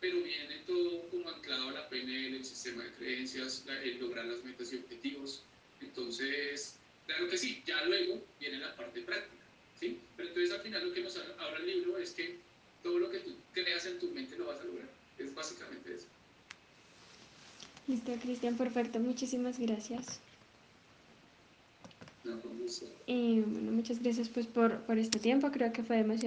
pero 0.00 0.22
viene 0.22 0.60
todo 0.66 1.10
como 1.10 1.28
anclado 1.28 1.68
a 1.68 1.72
la 1.72 1.88
PNL, 1.90 2.36
el 2.36 2.44
sistema 2.44 2.84
de 2.84 2.92
creencias, 2.92 3.64
el 3.82 3.98
lograr 3.98 4.24
las 4.24 4.42
metas 4.44 4.72
y 4.72 4.76
objetivos. 4.76 5.42
Entonces, 5.82 6.76
claro 7.06 7.28
que 7.28 7.36
sí, 7.36 7.62
ya 7.66 7.84
luego 7.84 8.24
viene 8.40 8.58
la 8.58 8.74
parte 8.74 9.02
práctica. 9.02 9.43
¿Sí? 9.84 9.98
Pero 10.16 10.28
entonces 10.28 10.52
al 10.52 10.60
final 10.62 10.88
lo 10.88 10.94
que 10.94 11.02
nos 11.02 11.16
habla 11.16 11.58
el 11.58 11.66
libro 11.66 11.98
es 11.98 12.10
que 12.12 12.38
todo 12.82 12.98
lo 12.98 13.10
que 13.10 13.18
tú 13.20 13.34
creas 13.52 13.84
en 13.86 13.98
tu 13.98 14.10
mente 14.10 14.36
lo 14.36 14.46
vas 14.46 14.60
a 14.60 14.64
lograr. 14.64 14.88
Es 15.18 15.34
básicamente 15.34 15.94
eso. 15.94 16.06
Listo, 17.86 18.12
Cristian, 18.22 18.56
perfecto. 18.56 18.98
Muchísimas 18.98 19.58
gracias. 19.58 20.20
No. 22.24 22.40
Y 23.06 23.40
bueno, 23.40 23.72
muchas 23.72 24.02
gracias 24.02 24.30
pues 24.30 24.46
por, 24.46 24.80
por 24.84 24.96
este 24.98 25.18
tiempo. 25.18 25.50
Creo 25.50 25.72
que 25.72 25.82
fue 25.82 25.96
demasiado. 25.96 26.22